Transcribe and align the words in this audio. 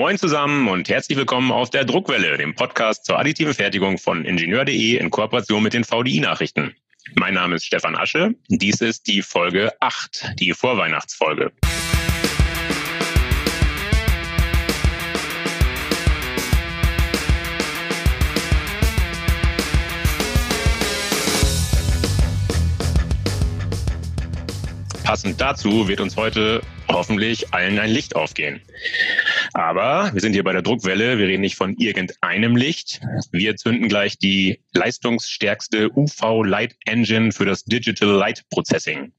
Moin 0.00 0.16
zusammen 0.16 0.66
und 0.68 0.88
herzlich 0.88 1.18
willkommen 1.18 1.52
auf 1.52 1.68
der 1.68 1.84
Druckwelle, 1.84 2.38
dem 2.38 2.54
Podcast 2.54 3.04
zur 3.04 3.18
additiven 3.18 3.52
Fertigung 3.52 3.98
von 3.98 4.24
Ingenieur.de 4.24 4.96
in 4.96 5.10
Kooperation 5.10 5.62
mit 5.62 5.74
den 5.74 5.84
VDI-Nachrichten. 5.84 6.74
Mein 7.16 7.34
Name 7.34 7.56
ist 7.56 7.66
Stefan 7.66 7.94
Asche. 7.96 8.34
Dies 8.48 8.80
ist 8.80 9.08
die 9.08 9.20
Folge 9.20 9.74
8, 9.78 10.36
die 10.38 10.54
Vorweihnachtsfolge. 10.54 11.52
Passend 25.10 25.40
dazu 25.40 25.88
wird 25.88 26.00
uns 26.00 26.16
heute 26.16 26.60
hoffentlich 26.86 27.52
allen 27.52 27.80
ein 27.80 27.90
Licht 27.90 28.14
aufgehen. 28.14 28.62
Aber 29.54 30.08
wir 30.12 30.20
sind 30.20 30.34
hier 30.34 30.44
bei 30.44 30.52
der 30.52 30.62
Druckwelle, 30.62 31.18
wir 31.18 31.26
reden 31.26 31.40
nicht 31.40 31.56
von 31.56 31.74
irgendeinem 31.78 32.54
Licht. 32.54 33.00
Wir 33.32 33.56
zünden 33.56 33.88
gleich 33.88 34.18
die 34.18 34.60
leistungsstärkste 34.72 35.90
UV-Light 35.96 36.76
Engine 36.84 37.32
für 37.32 37.44
das 37.44 37.64
Digital 37.64 38.08
Light 38.08 38.44
Processing. 38.50 39.12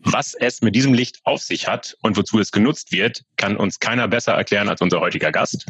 Was 0.00 0.34
es 0.34 0.60
mit 0.60 0.74
diesem 0.74 0.92
Licht 0.92 1.20
auf 1.24 1.40
sich 1.40 1.66
hat 1.66 1.96
und 2.02 2.18
wozu 2.18 2.38
es 2.38 2.52
genutzt 2.52 2.92
wird, 2.92 3.22
kann 3.38 3.56
uns 3.56 3.80
keiner 3.80 4.06
besser 4.06 4.34
erklären 4.34 4.68
als 4.68 4.82
unser 4.82 5.00
heutiger 5.00 5.32
Gast. 5.32 5.64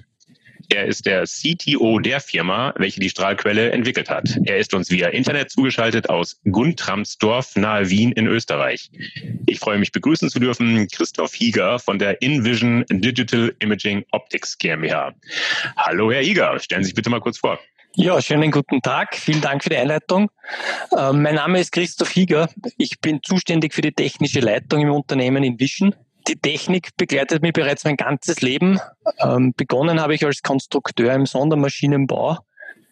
Er 0.69 0.87
ist 0.87 1.07
der 1.07 1.25
CTO 1.25 1.99
der 1.99 2.21
Firma, 2.21 2.75
welche 2.77 3.01
die 3.01 3.11
Strahlquelle 3.11 3.71
entwickelt 3.71 4.11
hat. 4.11 4.39
Er 4.45 4.59
ist 4.59 4.75
uns 4.75 4.91
via 4.91 5.09
Internet 5.09 5.51
zugeschaltet 5.51 6.09
aus 6.09 6.41
Guntramsdorf 6.51 7.57
nahe 7.57 7.91
Wien 7.91 8.13
in 8.13 8.27
Österreich. 8.27 8.91
Ich 9.47 9.59
freue 9.59 9.79
mich 9.79 9.93
begrüßen 9.93 10.29
zu 10.31 10.41
dürfen 10.41 10.89
Christoph 10.89 11.35
Hieger 11.35 11.79
von 11.79 11.99
der 11.99 12.21
InVision 12.23 12.85
Digital 12.91 13.55
Imaging 13.59 14.05
Optics 14.13 14.59
GmbH. 14.59 15.15
Hallo 15.77 16.11
Herr 16.11 16.23
Hieger, 16.23 16.59
stellen 16.59 16.83
Sie 16.83 16.89
sich 16.89 16.95
bitte 16.95 17.11
mal 17.11 17.21
kurz 17.21 17.39
vor. 17.39 17.59
Ja, 17.97 18.21
schönen 18.21 18.51
guten 18.51 18.83
Tag. 18.83 19.15
Vielen 19.15 19.41
Dank 19.41 19.63
für 19.63 19.71
die 19.71 19.77
Einleitung. 19.77 20.29
Äh, 20.97 21.13
mein 21.13 21.37
Name 21.37 21.61
ist 21.61 21.71
Christoph 21.71 22.11
Hieger. 22.11 22.49
Ich 22.77 23.01
bin 23.01 23.23
zuständig 23.23 23.73
für 23.73 23.83
die 23.83 23.93
technische 23.93 24.41
Leitung 24.41 24.81
im 24.81 24.91
Unternehmen 24.91 25.45
InVision. 25.45 25.95
Die 26.27 26.37
Technik 26.37 26.91
begleitet 26.97 27.43
mich 27.43 27.53
bereits 27.53 27.85
mein 27.85 27.97
ganzes 27.97 28.41
Leben. 28.41 28.81
Ähm, 29.21 29.53
begonnen 29.57 30.01
habe 30.01 30.15
ich 30.15 30.25
als 30.25 30.43
Konstrukteur 30.43 31.13
im 31.13 31.27
Sondermaschinenbau 31.27 32.39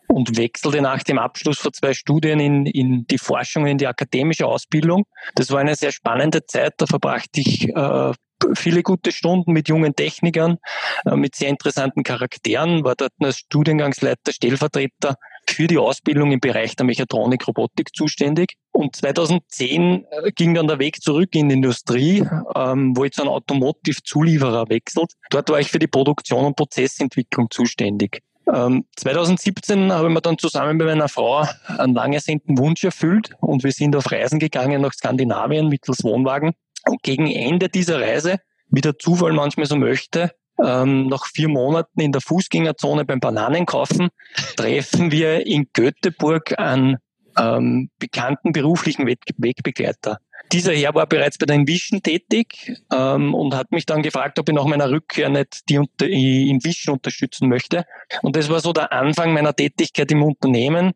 und 0.08 0.36
wechselte 0.36 0.82
nach 0.82 1.02
dem 1.02 1.18
Abschluss 1.18 1.58
von 1.58 1.72
zwei 1.72 1.94
Studien 1.94 2.40
in, 2.40 2.66
in 2.66 3.06
die 3.06 3.18
Forschung, 3.18 3.66
in 3.66 3.78
die 3.78 3.86
akademische 3.86 4.46
Ausbildung. 4.46 5.04
Das 5.34 5.50
war 5.50 5.60
eine 5.60 5.74
sehr 5.74 5.92
spannende 5.92 6.44
Zeit. 6.44 6.74
Da 6.76 6.86
verbrachte 6.86 7.40
ich 7.40 7.68
äh, 7.70 8.12
viele 8.54 8.82
gute 8.82 9.12
Stunden 9.12 9.52
mit 9.52 9.68
jungen 9.68 9.94
Technikern, 9.94 10.58
äh, 11.06 11.16
mit 11.16 11.34
sehr 11.34 11.48
interessanten 11.48 12.02
Charakteren, 12.02 12.84
war 12.84 12.94
dort 12.96 13.12
als 13.20 13.38
Studiengangsleiter, 13.38 14.32
Stellvertreter 14.32 15.16
für 15.52 15.66
die 15.66 15.78
Ausbildung 15.78 16.32
im 16.32 16.40
Bereich 16.40 16.76
der 16.76 16.86
Mechatronik, 16.86 17.46
Robotik 17.46 17.94
zuständig. 17.94 18.54
Und 18.72 18.96
2010 18.96 20.04
äh, 20.10 20.32
ging 20.32 20.54
dann 20.54 20.66
der 20.66 20.78
Weg 20.78 21.02
zurück 21.02 21.34
in 21.34 21.48
die 21.48 21.54
Industrie, 21.56 22.26
ähm, 22.56 22.96
wo 22.96 23.04
ich 23.04 23.12
zu 23.12 23.22
einem 23.22 23.30
Automotive-Zulieferer 23.30 24.68
wechselt. 24.68 25.12
Dort 25.30 25.50
war 25.50 25.60
ich 25.60 25.70
für 25.70 25.78
die 25.78 25.86
Produktion 25.86 26.44
und 26.44 26.56
Prozessentwicklung 26.56 27.50
zuständig. 27.50 28.22
2017 28.44 29.78
ähm, 29.78 29.92
habe 29.92 30.08
ich 30.08 30.14
mir 30.14 30.20
dann 30.20 30.36
zusammen 30.36 30.76
mit 30.76 30.86
meiner 30.86 31.08
Frau 31.08 31.46
einen 31.66 31.94
lang 31.94 32.12
ersehnten 32.12 32.58
Wunsch 32.58 32.82
erfüllt 32.82 33.30
und 33.40 33.62
wir 33.62 33.72
sind 33.72 33.94
auf 33.94 34.10
Reisen 34.10 34.38
gegangen 34.38 34.82
nach 34.82 34.92
Skandinavien 34.92 35.68
mittels 35.68 36.02
Wohnwagen. 36.02 36.52
Und 36.84 37.02
gegen 37.02 37.30
Ende 37.30 37.68
dieser 37.68 38.00
Reise, 38.00 38.40
wie 38.68 38.80
der 38.80 38.98
Zufall 38.98 39.32
manchmal 39.32 39.66
so 39.66 39.76
möchte, 39.76 40.32
ähm, 40.62 41.06
nach 41.06 41.26
vier 41.26 41.48
Monaten 41.48 42.00
in 42.00 42.12
der 42.12 42.20
Fußgängerzone 42.20 43.04
beim 43.04 43.20
Bananenkaufen 43.20 44.08
treffen 44.56 45.10
wir 45.10 45.46
in 45.46 45.68
Göteborg 45.72 46.58
einen 46.58 46.98
ähm, 47.38 47.90
bekannten 47.98 48.52
beruflichen 48.52 49.06
Wegbegleiter. 49.06 50.18
Dieser 50.52 50.72
Herr 50.74 50.94
war 50.94 51.06
bereits 51.06 51.38
bei 51.38 51.46
der 51.46 51.56
Envision 51.56 52.02
tätig 52.02 52.76
ähm, 52.92 53.32
und 53.32 53.54
hat 53.54 53.72
mich 53.72 53.86
dann 53.86 54.02
gefragt, 54.02 54.38
ob 54.38 54.48
ich 54.48 54.54
nach 54.54 54.66
meiner 54.66 54.90
Rückkehr 54.90 55.28
nicht 55.28 55.68
die 55.68 55.78
unter, 55.78 56.06
Envision 56.06 56.96
unterstützen 56.96 57.48
möchte. 57.48 57.86
Und 58.20 58.36
das 58.36 58.50
war 58.50 58.60
so 58.60 58.72
der 58.72 58.92
Anfang 58.92 59.32
meiner 59.32 59.54
Tätigkeit 59.54 60.10
im 60.12 60.22
Unternehmen. 60.22 60.92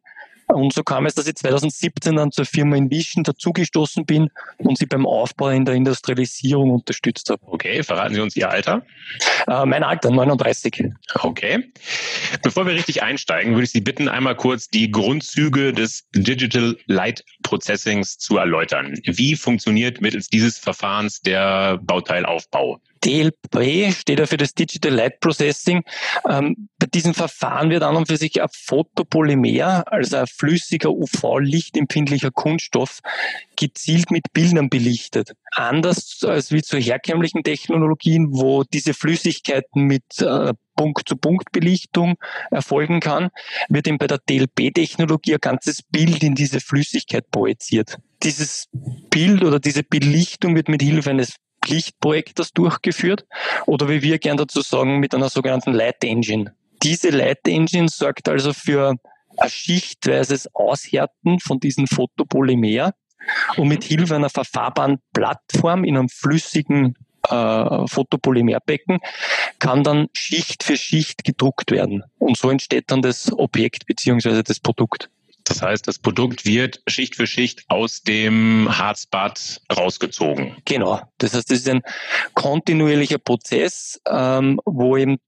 Und 0.48 0.72
so 0.72 0.84
kam 0.84 1.06
es, 1.06 1.14
dass 1.14 1.26
ich 1.26 1.34
2017 1.34 2.16
dann 2.16 2.30
zur 2.30 2.44
Firma 2.44 2.76
Envision 2.76 3.24
dazugestoßen 3.24 4.06
bin 4.06 4.30
und 4.58 4.78
sie 4.78 4.86
beim 4.86 5.04
Aufbau 5.04 5.48
in 5.48 5.64
der 5.64 5.74
Industrialisierung 5.74 6.70
unterstützt 6.70 7.30
habe. 7.30 7.42
Okay, 7.46 7.82
verraten 7.82 8.14
Sie 8.14 8.20
uns 8.20 8.36
Ihr 8.36 8.48
Alter? 8.48 8.82
Äh, 9.48 9.66
mein 9.66 9.82
Alter, 9.82 10.10
39. 10.10 10.92
Okay. 11.14 11.72
Bevor 12.42 12.66
wir 12.66 12.74
richtig 12.74 13.02
einsteigen, 13.02 13.54
würde 13.54 13.64
ich 13.64 13.70
Sie 13.70 13.80
bitten, 13.80 14.08
einmal 14.08 14.36
kurz 14.36 14.68
die 14.68 14.90
Grundzüge 14.90 15.72
des 15.72 16.08
Digital 16.14 16.76
Light 16.86 17.24
Processings 17.42 18.18
zu 18.18 18.36
erläutern. 18.36 18.98
Wie 19.04 19.34
funktioniert 19.34 20.00
mittels 20.00 20.28
dieses 20.28 20.58
Verfahrens 20.58 21.22
der 21.22 21.78
Bauteilaufbau? 21.82 22.80
DLP 23.06 23.92
steht 23.92 24.18
ja 24.18 24.26
für 24.26 24.36
das 24.36 24.54
Digital 24.54 24.92
Light 24.92 25.20
Processing. 25.20 25.82
Ähm, 26.28 26.68
bei 26.78 26.86
diesem 26.86 27.14
Verfahren 27.14 27.70
wird 27.70 27.82
an 27.82 27.96
und 27.96 28.08
für 28.08 28.16
sich 28.16 28.42
ein 28.42 28.48
Fotopolymer, 28.52 29.84
also 29.86 30.16
ein 30.16 30.26
flüssiger 30.26 30.90
UV-lichtempfindlicher 30.90 32.32
Kunststoff, 32.32 33.00
gezielt 33.56 34.10
mit 34.10 34.32
Bildern 34.32 34.68
belichtet. 34.68 35.32
Anders 35.54 36.18
als 36.24 36.50
wie 36.50 36.62
zu 36.62 36.78
herkömmlichen 36.78 37.44
Technologien, 37.44 38.28
wo 38.32 38.64
diese 38.64 38.92
Flüssigkeiten 38.92 39.84
mit 39.84 40.20
äh, 40.20 40.52
Punkt-zu-Punkt-Belichtung 40.76 42.16
erfolgen 42.50 43.00
kann, 43.00 43.30
wird 43.68 43.88
eben 43.88 43.98
bei 43.98 44.08
der 44.08 44.18
DLP-Technologie 44.18 45.34
ein 45.34 45.40
ganzes 45.40 45.82
Bild 45.82 46.22
in 46.22 46.34
diese 46.34 46.60
Flüssigkeit 46.60 47.30
projiziert. 47.30 47.98
Dieses 48.22 48.68
Bild 49.10 49.42
oder 49.42 49.58
diese 49.58 49.82
Belichtung 49.82 50.54
wird 50.54 50.68
mit 50.68 50.82
Hilfe 50.82 51.10
eines 51.10 51.36
Lichtprojektors 51.68 52.52
durchgeführt 52.52 53.26
oder 53.66 53.88
wie 53.88 54.02
wir 54.02 54.18
gern 54.18 54.36
dazu 54.36 54.60
sagen, 54.60 54.98
mit 54.98 55.14
einer 55.14 55.28
sogenannten 55.28 55.72
Light 55.72 56.02
Engine. 56.04 56.54
Diese 56.82 57.10
Light 57.10 57.46
Engine 57.46 57.88
sorgt 57.88 58.28
also 58.28 58.52
für 58.52 58.94
ein 59.38 59.50
schichtweises 59.50 60.48
Aushärten 60.54 61.40
von 61.40 61.60
diesem 61.60 61.86
Fotopolymer 61.86 62.94
und 63.56 63.68
mit 63.68 63.84
Hilfe 63.84 64.14
einer 64.14 64.30
verfahrbaren 64.30 64.98
Plattform 65.12 65.84
in 65.84 65.96
einem 65.96 66.08
flüssigen 66.08 66.96
äh, 67.28 67.86
Fotopolymerbecken 67.86 68.98
kann 69.58 69.82
dann 69.82 70.08
Schicht 70.12 70.62
für 70.62 70.76
Schicht 70.76 71.24
gedruckt 71.24 71.70
werden. 71.70 72.04
Und 72.18 72.36
so 72.36 72.50
entsteht 72.50 72.90
dann 72.90 73.02
das 73.02 73.32
Objekt 73.32 73.86
beziehungsweise 73.86 74.42
das 74.42 74.60
Produkt. 74.60 75.10
Das 75.46 75.62
heißt, 75.62 75.86
das 75.86 75.98
Produkt 76.00 76.44
wird 76.44 76.82
Schicht 76.88 77.14
für 77.14 77.26
Schicht 77.26 77.64
aus 77.68 78.02
dem 78.02 78.68
Harzbad 78.68 79.60
rausgezogen. 79.74 80.56
Genau. 80.64 81.00
Das 81.18 81.34
heißt, 81.34 81.50
es 81.52 81.60
ist 81.60 81.68
ein 81.68 81.82
kontinuierlicher 82.34 83.18
Prozess, 83.18 84.00
ähm, 84.08 84.60
wo 84.64 84.96
eben 84.96 85.18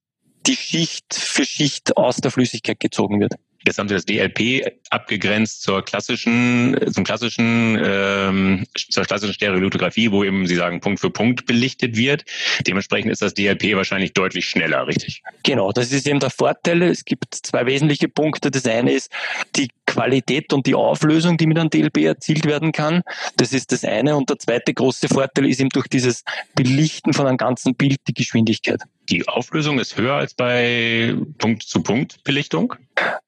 die 0.47 0.57
Schicht 0.57 1.15
für 1.15 1.45
Schicht 1.45 1.97
aus 1.97 2.17
der 2.17 2.33
Flüssigkeit 2.33 2.81
gezogen 2.81 3.21
wird. 3.21 3.35
Jetzt 3.67 3.79
haben 3.79 3.89
Sie 3.89 3.95
das 3.95 4.05
DLP 4.05 4.73
abgegrenzt 4.91 5.63
zur 5.63 5.85
klassischen, 5.85 6.77
zum 6.93 7.05
klassischen, 7.05 7.79
ähm, 7.83 8.67
zur 8.75 9.05
klassischen 9.05 9.35
Stereolithografie, 9.35 10.13
wo 10.13 10.23
eben 10.23 10.47
Sie 10.47 10.55
sagen 10.55 10.81
Punkt 10.81 11.01
für 11.01 11.11
Punkt 11.11 11.45
belichtet 11.45 11.97
wird. 11.97 12.25
Dementsprechend 12.67 13.11
ist 13.11 13.21
das 13.21 13.35
DLP 13.35 13.75
wahrscheinlich 13.75 14.13
deutlich 14.13 14.47
schneller, 14.47 14.87
richtig? 14.87 15.23
Genau, 15.43 15.73
das 15.73 15.91
ist 15.91 16.07
eben 16.07 16.21
der 16.21 16.31
Vorteil. 16.31 16.83
Es 16.83 17.05
gibt 17.05 17.35
zwei 17.35 17.67
wesentliche 17.67 18.09
Punkte. 18.09 18.51
Das 18.51 18.65
eine 18.65 18.93
ist 18.93 19.11
die 19.57 19.69
Qualität 19.87 20.53
und 20.53 20.67
die 20.67 20.75
Auflösung, 20.75 21.37
die 21.37 21.47
mit 21.47 21.59
einem 21.59 21.71
DLP 21.71 21.99
erzielt 22.05 22.47
werden 22.47 22.71
kann. 22.73 23.03
Das 23.37 23.53
ist 23.53 23.73
das 23.73 23.85
eine. 23.85 24.17
Und 24.17 24.31
der 24.31 24.39
zweite 24.39 24.73
große 24.73 25.09
Vorteil 25.09 25.47
ist 25.47 25.61
eben 25.61 25.71
durch 25.71 25.89
dieses 25.89 26.23
Belichten 26.55 27.13
von 27.13 27.27
einem 27.27 27.39
ganzen 27.39 27.75
Bild 27.75 27.99
die 28.07 28.15
Geschwindigkeit. 28.15 28.81
Die 29.11 29.27
Auflösung 29.27 29.79
ist 29.79 29.97
höher 29.97 30.15
als 30.15 30.35
bei 30.35 31.15
Punkt-zu-Punkt-Belichtung? 31.39 32.75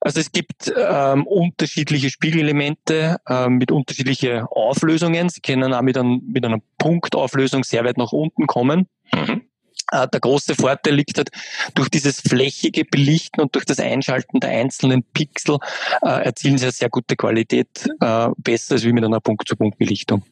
Also 0.00 0.21
es 0.21 0.31
gibt 0.32 0.73
ähm, 0.77 1.27
unterschiedliche 1.27 2.11
Spiegelelemente 2.11 3.17
ähm, 3.29 3.55
mit 3.56 3.71
unterschiedlichen 3.71 4.41
Auflösungen. 4.41 5.29
Sie 5.31 5.41
können 5.41 5.73
auch 5.73 5.82
mit, 5.82 5.97
einem, 5.97 6.23
mit 6.27 6.44
einer 6.44 6.61
Punktauflösung 6.79 7.65
sehr 7.65 7.85
weit 7.85 7.97
nach 7.97 8.12
unten 8.12 8.47
kommen. 8.47 8.88
Mhm. 9.15 9.43
Äh, 9.91 10.09
der 10.09 10.21
große 10.21 10.55
Vorteil 10.55 10.95
liegt 10.95 11.19
halt 11.19 11.31
durch 11.75 11.89
dieses 11.89 12.21
flächige 12.21 12.85
Belichten 12.85 13.41
und 13.41 13.55
durch 13.55 13.65
das 13.65 13.81
Einschalten 13.81 14.41
der 14.41 14.51
einzelnen 14.51 15.03
Pixel 15.03 15.59
äh, 16.03 16.25
erzielen 16.25 16.59
sie 16.59 16.67
eine 16.67 16.73
sehr 16.73 16.89
gute 16.89 17.17
Qualität, 17.17 17.89
äh, 18.01 18.29
besser 18.39 18.75
als 18.75 18.85
wie 18.85 18.93
mit 18.93 19.05
einer 19.05 19.21
Punkt-zu-Punkt-Belichtung. 19.21 20.23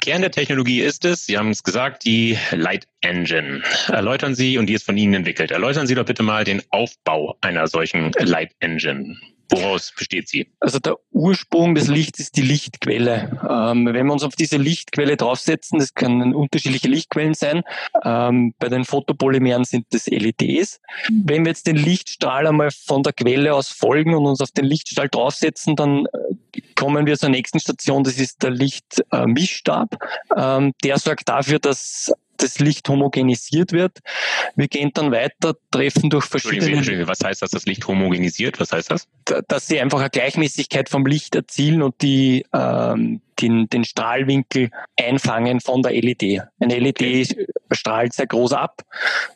Kern 0.00 0.20
der 0.20 0.30
Technologie 0.30 0.80
ist 0.80 1.04
es, 1.04 1.26
Sie 1.26 1.38
haben 1.38 1.50
es 1.50 1.62
gesagt, 1.62 2.04
die 2.04 2.38
Light 2.50 2.86
Engine. 3.00 3.62
Erläutern 3.88 4.34
Sie, 4.34 4.58
und 4.58 4.66
die 4.66 4.74
ist 4.74 4.84
von 4.84 4.96
Ihnen 4.96 5.14
entwickelt, 5.14 5.50
erläutern 5.50 5.86
Sie 5.86 5.94
doch 5.94 6.04
bitte 6.04 6.22
mal 6.22 6.44
den 6.44 6.62
Aufbau 6.70 7.36
einer 7.40 7.66
solchen 7.66 8.12
Light 8.18 8.52
Engine. 8.60 9.16
Woraus 9.50 9.92
besteht 9.96 10.28
sie? 10.28 10.50
Also 10.60 10.78
der 10.78 10.96
Ursprung 11.10 11.74
des 11.74 11.88
Lichts 11.88 12.20
ist 12.20 12.36
die 12.36 12.42
Lichtquelle. 12.42 13.40
Ähm, 13.48 13.86
wenn 13.86 14.06
wir 14.06 14.12
uns 14.12 14.22
auf 14.22 14.34
diese 14.34 14.56
Lichtquelle 14.56 15.16
draufsetzen, 15.16 15.78
das 15.78 15.94
können 15.94 16.34
unterschiedliche 16.34 16.88
Lichtquellen 16.88 17.34
sein. 17.34 17.62
Ähm, 18.04 18.54
bei 18.58 18.68
den 18.68 18.84
Photopolymeren 18.84 19.64
sind 19.64 19.86
das 19.90 20.06
LEDs. 20.06 20.80
Wenn 21.10 21.44
wir 21.44 21.50
jetzt 21.50 21.66
den 21.66 21.76
Lichtstrahl 21.76 22.46
einmal 22.46 22.70
von 22.70 23.02
der 23.02 23.12
Quelle 23.12 23.54
aus 23.54 23.68
folgen 23.68 24.14
und 24.14 24.26
uns 24.26 24.40
auf 24.40 24.50
den 24.50 24.64
Lichtstrahl 24.64 25.08
draufsetzen, 25.08 25.76
dann 25.76 26.06
äh, 26.06 26.60
kommen 26.74 27.06
wir 27.06 27.18
zur 27.18 27.28
nächsten 27.28 27.60
Station. 27.60 28.04
Das 28.04 28.18
ist 28.18 28.42
der 28.42 28.50
Lichtmischstab. 28.50 29.96
Ähm, 30.36 30.72
der 30.82 30.98
sorgt 30.98 31.28
dafür, 31.28 31.58
dass 31.58 32.12
das 32.42 32.58
Licht 32.58 32.88
homogenisiert 32.88 33.72
wird. 33.72 33.98
Wir 34.56 34.68
gehen 34.68 34.90
dann 34.94 35.12
weiter, 35.12 35.54
treffen 35.70 36.10
durch 36.10 36.26
verschiedene... 36.26 37.06
Was 37.06 37.20
heißt 37.22 37.42
das, 37.42 37.50
das 37.50 37.66
Licht 37.66 37.86
homogenisiert? 37.86 38.60
Was 38.60 38.72
heißt 38.72 38.90
das? 38.90 39.08
Dass 39.48 39.66
sie 39.66 39.80
einfach 39.80 40.00
eine 40.00 40.10
Gleichmäßigkeit 40.10 40.88
vom 40.88 41.06
Licht 41.06 41.34
erzielen 41.34 41.82
und 41.82 42.00
die 42.02 42.44
ähm, 42.52 43.20
den, 43.40 43.68
den 43.68 43.84
Strahlwinkel 43.84 44.70
einfangen 44.96 45.60
von 45.60 45.82
der 45.82 45.92
LED. 45.92 46.42
Eine 46.60 46.78
LED 46.78 47.00
okay. 47.00 47.46
strahlt 47.72 48.12
sehr 48.12 48.26
groß 48.26 48.52
ab 48.52 48.82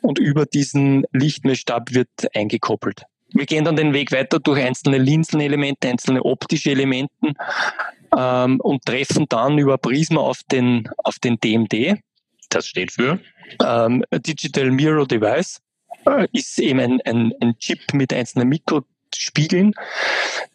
und 0.01 0.19
über 0.19 0.45
diesen 0.45 1.05
Lichtmessstab 1.11 1.93
wird 1.93 2.09
eingekoppelt. 2.33 3.03
Wir 3.33 3.45
gehen 3.45 3.65
dann 3.65 3.75
den 3.75 3.93
Weg 3.93 4.11
weiter 4.11 4.39
durch 4.39 4.63
einzelne 4.63 4.97
Linsenelemente, 4.97 5.89
einzelne 5.89 6.23
optische 6.23 6.71
Elementen 6.71 7.33
ähm, 8.15 8.59
und 8.61 8.85
treffen 8.85 9.25
dann 9.27 9.57
über 9.57 9.77
Prisma 9.77 10.21
auf 10.21 10.41
den, 10.49 10.89
auf 11.03 11.19
den 11.19 11.37
DMD. 11.39 11.99
Das 12.49 12.67
steht 12.67 12.91
für? 12.91 13.19
Ähm, 13.63 14.03
Digital 14.11 14.71
Mirror 14.71 15.07
Device 15.07 15.59
äh, 16.05 16.27
ist 16.31 16.59
eben 16.59 16.79
ein, 16.79 17.01
ein, 17.05 17.33
ein 17.41 17.57
Chip 17.57 17.93
mit 17.93 18.13
einzelnen 18.13 18.49
Mikrospiegeln. 18.49 19.73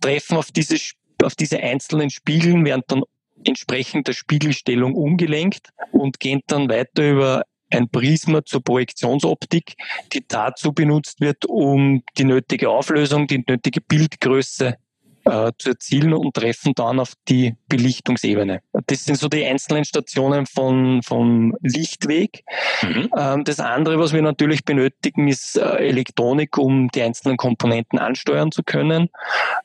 Treffen 0.00 0.37
auf 0.37 0.50
diese, 0.50 0.77
auf 1.23 1.35
diese 1.35 1.61
einzelnen 1.61 2.11
Spiegeln, 2.11 2.65
werden 2.65 2.83
dann 2.89 3.03
entsprechend 3.44 4.09
der 4.09 4.12
Spiegelstellung 4.12 4.94
umgelenkt 4.94 5.71
und 5.91 6.21
gehen 6.21 6.41
dann 6.47 6.69
weiter 6.69 7.11
über 7.11 7.43
ein 7.71 7.89
Prisma 7.89 8.44
zur 8.44 8.62
Projektionsoptik, 8.62 9.75
die 10.12 10.25
dazu 10.27 10.73
benutzt 10.73 11.21
wird, 11.21 11.47
um 11.47 12.03
die 12.19 12.25
nötige 12.25 12.69
Auflösung, 12.69 13.27
die 13.27 13.43
nötige 13.47 13.81
Bildgröße 13.81 14.77
äh, 15.24 15.52
zu 15.58 15.70
erzielen 15.70 16.14
und 16.14 16.34
treffen 16.34 16.72
dann 16.74 17.00
auf 17.00 17.12
die 17.28 17.54
Belichtungsebene. 17.69 18.60
Das 18.86 19.04
sind 19.04 19.19
so 19.19 19.28
die 19.28 19.44
einzelnen 19.44 19.84
Stationen 19.84 20.46
von, 20.46 21.02
vom 21.02 21.54
Lichtweg. 21.62 22.44
Mhm. 22.82 23.10
Ähm, 23.16 23.44
das 23.44 23.60
andere, 23.60 23.98
was 23.98 24.12
wir 24.12 24.22
natürlich 24.22 24.64
benötigen, 24.64 25.28
ist 25.28 25.56
äh, 25.56 25.76
Elektronik, 25.76 26.58
um 26.58 26.88
die 26.88 27.02
einzelnen 27.02 27.36
Komponenten 27.36 27.98
ansteuern 27.98 28.52
zu 28.52 28.62
können. 28.62 29.08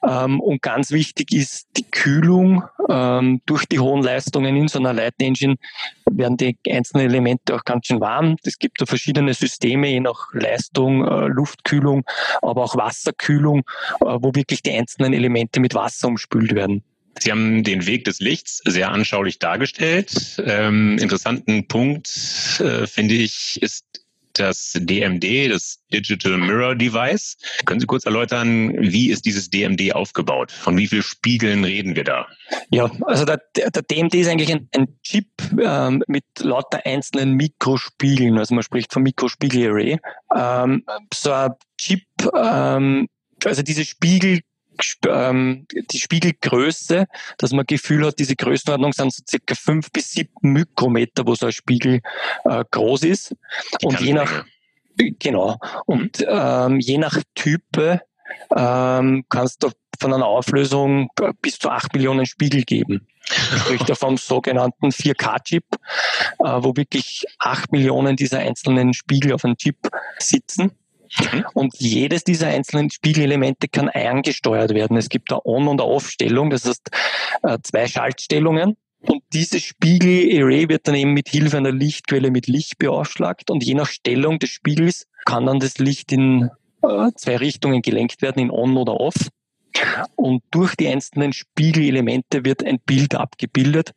Ähm, 0.07 0.39
und 0.39 0.61
ganz 0.61 0.91
wichtig 0.91 1.33
ist 1.33 1.67
die 1.77 1.89
Kühlung. 1.89 2.63
Ähm, 2.89 3.41
durch 3.45 3.65
die 3.65 3.79
hohen 3.79 4.03
Leistungen 4.03 4.55
in 4.55 4.67
so 4.67 4.79
einer 4.79 4.93
Light 4.93 5.15
Engine 5.19 5.55
werden 6.09 6.37
die 6.37 6.57
einzelnen 6.69 7.07
Elemente 7.07 7.55
auch 7.55 7.63
ganz 7.65 7.87
schön 7.87 7.99
warm. 7.99 8.37
Es 8.43 8.59
gibt 8.59 8.79
da 8.81 8.85
verschiedene 8.85 9.33
Systeme, 9.33 9.89
je 9.89 9.99
nach 9.99 10.29
Leistung, 10.33 11.05
äh, 11.05 11.27
Luftkühlung, 11.27 12.03
aber 12.41 12.63
auch 12.63 12.77
Wasserkühlung, 12.77 13.59
äh, 14.01 14.05
wo 14.05 14.33
wirklich 14.33 14.61
die 14.61 14.71
einzelnen 14.71 15.13
Elemente 15.13 15.46
mit 15.57 15.73
Wasser 15.73 16.07
umspült 16.07 16.53
werden. 16.55 16.83
Sie 17.19 17.31
haben 17.31 17.63
den 17.63 17.85
Weg 17.85 18.05
des 18.05 18.19
Lichts 18.19 18.61
sehr 18.65 18.91
anschaulich 18.91 19.39
dargestellt. 19.39 20.41
Ähm, 20.45 20.97
interessanten 20.99 21.67
Punkt, 21.67 22.07
äh, 22.59 22.85
finde 22.85 23.15
ich, 23.15 23.59
ist 23.61 23.85
das 24.33 24.73
DMD, 24.75 25.49
das 25.51 25.79
Digital 25.91 26.37
Mirror 26.37 26.75
Device. 26.75 27.37
Können 27.65 27.79
Sie 27.79 27.85
kurz 27.85 28.05
erläutern, 28.05 28.73
wie 28.77 29.09
ist 29.09 29.25
dieses 29.25 29.49
DMD 29.49 29.93
aufgebaut? 29.93 30.51
Von 30.51 30.77
wie 30.77 30.87
vielen 30.87 31.03
Spiegeln 31.03 31.63
reden 31.63 31.95
wir 31.95 32.03
da? 32.03 32.27
Ja, 32.69 32.91
also 33.05 33.25
der, 33.25 33.41
der 33.55 33.81
DMD 33.81 34.15
ist 34.15 34.27
eigentlich 34.27 34.51
ein, 34.51 34.69
ein 34.75 34.87
Chip 35.03 35.27
ähm, 35.59 36.03
mit 36.07 36.23
lauter 36.39 36.85
einzelnen 36.85 37.33
Mikrospiegeln. 37.33 38.37
Also 38.37 38.53
man 38.53 38.63
spricht 38.63 38.93
von 38.93 39.03
Mikrospiegelarray. 39.03 39.97
Ähm, 40.35 40.83
so 41.13 41.31
ein 41.31 41.51
Chip, 41.77 42.03
ähm, 42.35 43.07
also 43.43 43.61
diese 43.63 43.85
Spiegel 43.85 44.41
ähm, 45.07 45.65
die 45.71 45.99
Spiegelgröße, 45.99 47.05
dass 47.37 47.51
man 47.51 47.65
Gefühl 47.65 48.05
hat, 48.05 48.19
diese 48.19 48.35
Größenordnung 48.35 48.93
sind 48.93 49.13
so 49.13 49.23
circa 49.27 49.55
fünf 49.55 49.91
bis 49.91 50.11
sieben 50.11 50.31
Mikrometer, 50.41 51.25
wo 51.25 51.35
so 51.35 51.47
ein 51.47 51.51
Spiegel 51.51 52.01
äh, 52.45 52.63
groß 52.71 53.03
ist. 53.03 53.35
Die 53.81 53.85
und 53.85 53.99
je 53.99 54.13
nach, 54.13 54.45
genau, 55.19 55.57
und 55.85 56.25
ähm, 56.27 56.79
je 56.79 56.97
nach 56.97 57.21
Type 57.35 58.01
ähm, 58.55 59.25
kannst 59.29 59.63
du 59.63 59.71
von 59.99 60.13
einer 60.13 60.25
Auflösung 60.25 61.09
bis 61.41 61.59
zu 61.59 61.69
acht 61.69 61.93
Millionen 61.93 62.25
Spiegel 62.25 62.63
geben. 62.63 63.07
Sprich 63.29 63.83
da 63.87 63.95
vom 63.95 64.17
sogenannten 64.17 64.89
4K-Chip, 64.89 65.65
äh, 66.39 66.43
wo 66.43 66.75
wirklich 66.75 67.25
acht 67.39 67.71
Millionen 67.71 68.15
dieser 68.15 68.39
einzelnen 68.39 68.93
Spiegel 68.93 69.33
auf 69.33 69.43
einem 69.43 69.57
Chip 69.57 69.77
sitzen. 70.19 70.71
Mhm. 71.31 71.45
Und 71.53 71.73
jedes 71.77 72.23
dieser 72.23 72.47
einzelnen 72.47 72.89
Spiegelelemente 72.89 73.67
kann 73.67 73.89
eingesteuert 73.89 74.73
werden. 74.73 74.97
Es 74.97 75.09
gibt 75.09 75.31
eine 75.31 75.45
On- 75.45 75.67
und 75.67 75.81
Off-Stellung, 75.81 76.49
das 76.49 76.65
heißt 76.65 76.89
äh, 77.43 77.57
zwei 77.63 77.87
Schaltstellungen. 77.87 78.77
Und 79.01 79.23
dieses 79.31 79.63
Spiegel-Array 79.63 80.69
wird 80.69 80.87
dann 80.87 80.95
eben 80.95 81.13
mit 81.13 81.29
Hilfe 81.29 81.57
einer 81.57 81.71
Lichtquelle 81.71 82.31
mit 82.31 82.47
Licht 82.47 82.77
beaufschlagt 82.79 83.49
und 83.51 83.63
je 83.63 83.75
nach 83.75 83.87
Stellung 83.87 84.39
des 84.39 84.49
Spiegels 84.49 85.07
kann 85.25 85.45
dann 85.45 85.59
das 85.59 85.77
Licht 85.77 86.11
in 86.11 86.49
äh, 86.81 87.11
zwei 87.15 87.37
Richtungen 87.37 87.81
gelenkt 87.81 88.21
werden, 88.21 88.39
in 88.39 88.51
On 88.51 88.75
oder 88.75 88.99
Off. 88.99 89.29
Und 90.15 90.43
durch 90.51 90.75
die 90.75 90.87
einzelnen 90.87 91.33
Spiegelelemente 91.33 92.45
wird 92.45 92.63
ein 92.63 92.79
Bild 92.85 93.15
abgebildet, 93.15 93.93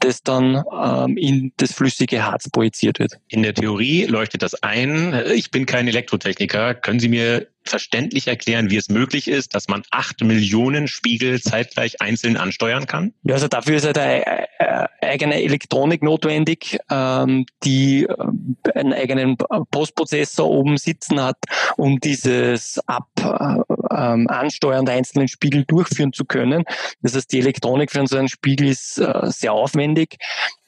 das 0.00 0.22
dann 0.22 0.62
ähm, 0.72 1.16
in 1.16 1.52
das 1.56 1.72
flüssige 1.72 2.24
Harz 2.24 2.48
projiziert 2.50 2.98
wird. 2.98 3.18
In 3.28 3.42
der 3.42 3.54
Theorie 3.54 4.04
leuchtet 4.04 4.42
das 4.42 4.62
ein. 4.62 5.14
Ich 5.34 5.50
bin 5.50 5.66
kein 5.66 5.88
Elektrotechniker. 5.88 6.74
Können 6.74 7.00
Sie 7.00 7.08
mir 7.08 7.46
verständlich 7.64 8.28
erklären, 8.28 8.70
wie 8.70 8.76
es 8.76 8.88
möglich 8.88 9.28
ist, 9.28 9.54
dass 9.54 9.68
man 9.68 9.82
acht 9.90 10.22
Millionen 10.22 10.88
Spiegel 10.88 11.40
zeitgleich 11.40 12.00
einzeln 12.00 12.36
ansteuern 12.36 12.86
kann? 12.86 13.14
Ja, 13.22 13.34
also 13.34 13.48
dafür 13.48 13.76
ist 13.76 13.86
halt 13.86 13.98
eine 13.98 14.88
eigene 15.00 15.42
Elektronik 15.42 16.02
notwendig, 16.02 16.78
ähm, 16.90 17.46
die 17.64 18.04
äh, 18.04 18.70
einen 18.74 18.92
eigenen 18.92 19.36
Postprozessor 19.70 20.48
oben 20.48 20.76
sitzen 20.76 21.20
hat, 21.20 21.38
um 21.76 22.00
dieses 22.00 22.80
Ab 22.86 23.08
äh, 23.18 23.74
ähm, 23.94 24.28
Ansteuern 24.28 24.84
der 24.84 24.94
einzelnen 24.94 25.28
Spiegel 25.28 25.64
durchführen 25.64 26.12
zu 26.12 26.24
können. 26.24 26.64
Das 27.02 27.14
heißt, 27.14 27.32
die 27.32 27.40
Elektronik 27.40 27.90
für 27.90 28.06
so 28.06 28.16
einen 28.16 28.28
Spiegel 28.28 28.68
ist 28.68 28.98
äh, 28.98 29.30
sehr 29.30 29.52
aufwendig. 29.52 30.16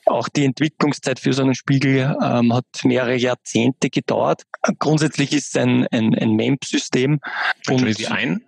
Auch 0.07 0.29
die 0.29 0.45
Entwicklungszeit 0.45 1.19
für 1.19 1.33
so 1.33 1.43
einen 1.43 1.55
Spiegel 1.55 2.17
ähm, 2.23 2.53
hat 2.53 2.67
mehrere 2.85 3.17
Jahrzehnte 3.17 3.91
gedauert. 3.91 4.43
Grundsätzlich 4.79 5.33
ist 5.33 5.49
es 5.49 5.57
ein, 5.57 5.87
ein, 5.89 6.15
ein 6.15 6.37
MEMP-System. 6.37 7.21
Und 7.69 7.95
Sie 7.97 8.07
ein? 8.07 8.43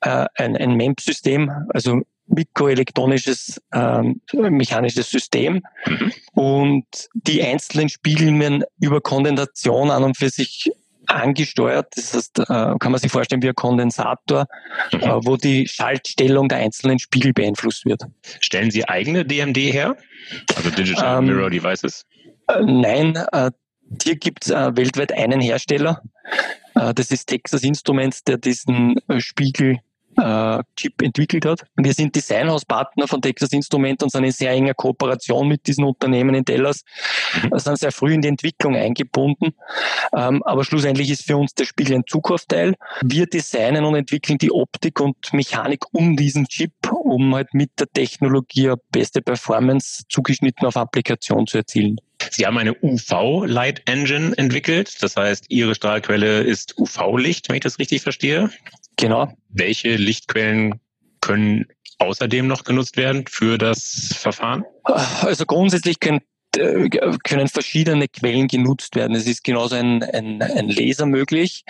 Äh, 0.00 0.26
ein, 0.36 0.56
ein 0.56 0.76
MEMP-System, 0.76 1.50
also 1.72 2.02
mikroelektronisches 2.26 3.60
ähm, 3.72 4.20
mechanisches 4.32 5.10
System. 5.10 5.62
Mhm. 5.86 6.12
Und 6.32 7.08
die 7.14 7.42
einzelnen 7.42 7.88
Spiegel 7.88 8.38
werden 8.38 8.64
über 8.80 9.00
Kondensation 9.00 9.90
an 9.90 10.04
und 10.04 10.16
für 10.16 10.30
sich 10.30 10.70
angesteuert. 11.10 11.88
Das 11.96 12.14
heißt, 12.14 12.38
äh, 12.38 12.44
kann 12.44 12.92
man 12.92 12.98
sich 12.98 13.10
vorstellen 13.10 13.42
wie 13.42 13.48
ein 13.48 13.54
Kondensator, 13.54 14.46
mhm. 14.92 15.00
Äh, 15.00 15.24
wo 15.24 15.36
die 15.36 15.66
Schaltstellung 15.66 16.48
der 16.48 16.58
einzelnen 16.58 16.98
Spiegel 16.98 17.32
beeinflusst 17.32 17.84
wird. 17.84 18.02
Stellen 18.40 18.70
Sie 18.70 18.88
eigene 18.88 19.24
DMD 19.24 19.56
her? 19.56 19.96
Also 20.54 20.70
Digital 20.70 21.18
ähm, 21.18 21.26
Mirror 21.26 21.50
Devices? 21.50 22.06
Äh, 22.48 22.62
nein, 22.62 23.18
hier 24.02 24.16
gibt 24.16 24.46
es 24.46 24.50
weltweit 24.50 25.12
einen 25.12 25.40
Hersteller. 25.40 26.02
Das 26.74 27.10
ist 27.10 27.26
Texas 27.26 27.64
Instruments, 27.64 28.22
der 28.22 28.38
diesen 28.38 29.00
Spiegel 29.18 29.80
äh, 30.16 30.62
Chip 30.76 31.02
entwickelt 31.02 31.44
hat. 31.46 31.64
Wir 31.76 31.92
sind 31.94 32.14
Designhauspartner 32.14 33.08
von 33.08 33.22
Texas 33.22 33.52
Instrument 33.52 34.02
und 34.02 34.10
sind 34.10 34.24
in 34.24 34.32
sehr 34.32 34.52
enger 34.52 34.74
Kooperation 34.74 35.48
mit 35.48 35.66
diesen 35.66 35.84
Unternehmen 35.84 36.34
in 36.34 36.44
Dallas. 36.44 36.84
Mhm. 37.42 37.58
sind 37.58 37.78
sehr 37.78 37.92
früh 37.92 38.14
in 38.14 38.22
die 38.22 38.28
Entwicklung 38.28 38.76
eingebunden. 38.76 39.54
Ähm, 40.16 40.42
aber 40.44 40.64
schlussendlich 40.64 41.10
ist 41.10 41.24
für 41.24 41.36
uns 41.36 41.54
der 41.54 41.64
Spiegel 41.64 41.96
ein 41.96 42.04
Zukaufteil. 42.06 42.74
Wir 43.02 43.26
designen 43.26 43.84
und 43.84 43.94
entwickeln 43.94 44.38
die 44.38 44.52
Optik 44.52 45.00
und 45.00 45.16
Mechanik 45.32 45.84
um 45.92 46.16
diesen 46.16 46.46
Chip, 46.46 46.72
um 46.90 47.34
halt 47.34 47.54
mit 47.54 47.70
der 47.78 47.88
Technologie 47.92 48.68
eine 48.68 48.76
beste 48.92 49.22
Performance 49.22 50.04
zugeschnitten 50.08 50.66
auf 50.66 50.76
Applikation 50.76 51.46
zu 51.46 51.58
erzielen. 51.58 52.00
Sie 52.30 52.46
haben 52.46 52.58
eine 52.58 52.74
UV-Light 52.82 53.82
Engine 53.86 54.36
entwickelt. 54.36 55.02
Das 55.02 55.16
heißt, 55.16 55.46
Ihre 55.48 55.74
Strahlquelle 55.74 56.42
ist 56.42 56.78
UV-Licht, 56.78 57.48
wenn 57.48 57.56
ich 57.56 57.62
das 57.62 57.78
richtig 57.78 58.02
verstehe. 58.02 58.50
Genau. 59.00 59.32
Welche 59.48 59.96
Lichtquellen 59.96 60.80
können 61.20 61.66
außerdem 61.98 62.46
noch 62.46 62.64
genutzt 62.64 62.96
werden 62.96 63.24
für 63.28 63.58
das 63.58 64.14
Verfahren? 64.16 64.64
Also 64.84 65.44
grundsätzlich 65.46 66.00
können 66.00 66.20
äh, 66.56 66.88
können 67.22 67.46
verschiedene 67.46 68.08
Quellen 68.08 68.48
genutzt 68.48 68.96
werden. 68.96 69.14
Es 69.14 69.26
ist 69.26 69.44
genauso 69.44 69.76
ein, 69.76 70.02
ein, 70.02 70.42
ein 70.42 70.68
Laser 70.68 71.06
möglich. 71.06 71.64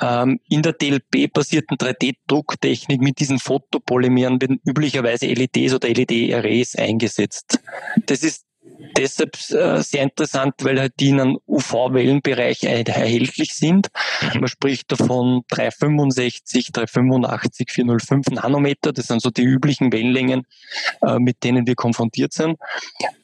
Ähm, 0.00 0.40
in 0.48 0.62
der 0.62 0.72
DLP-basierten 0.72 1.76
3D-Drucktechnik 1.76 3.00
mit 3.00 3.20
diesen 3.20 3.38
Fotopolymeren 3.38 4.40
werden 4.40 4.60
üblicherweise 4.66 5.26
LEDs 5.26 5.74
oder 5.74 5.88
LED-Arrays 5.88 6.74
eingesetzt. 6.74 7.60
Das 8.06 8.22
ist 8.22 8.45
deshalb 8.96 9.36
äh, 9.50 9.82
sehr 9.82 10.02
interessant, 10.02 10.54
weil 10.60 10.80
halt 10.80 10.94
die 11.00 11.10
in 11.10 11.20
einem 11.20 11.38
UV-Wellenbereich 11.46 12.64
erhältlich 12.64 13.54
sind. 13.54 13.88
Man 14.34 14.48
spricht 14.48 14.90
davon 14.92 15.42
365, 15.48 16.72
385, 16.72 17.70
405 17.70 18.26
Nanometer. 18.30 18.92
Das 18.92 19.06
sind 19.06 19.22
so 19.22 19.30
die 19.30 19.42
üblichen 19.42 19.92
Wellenlängen, 19.92 20.46
äh, 21.02 21.18
mit 21.18 21.44
denen 21.44 21.66
wir 21.66 21.74
konfrontiert 21.74 22.32
sind. 22.32 22.58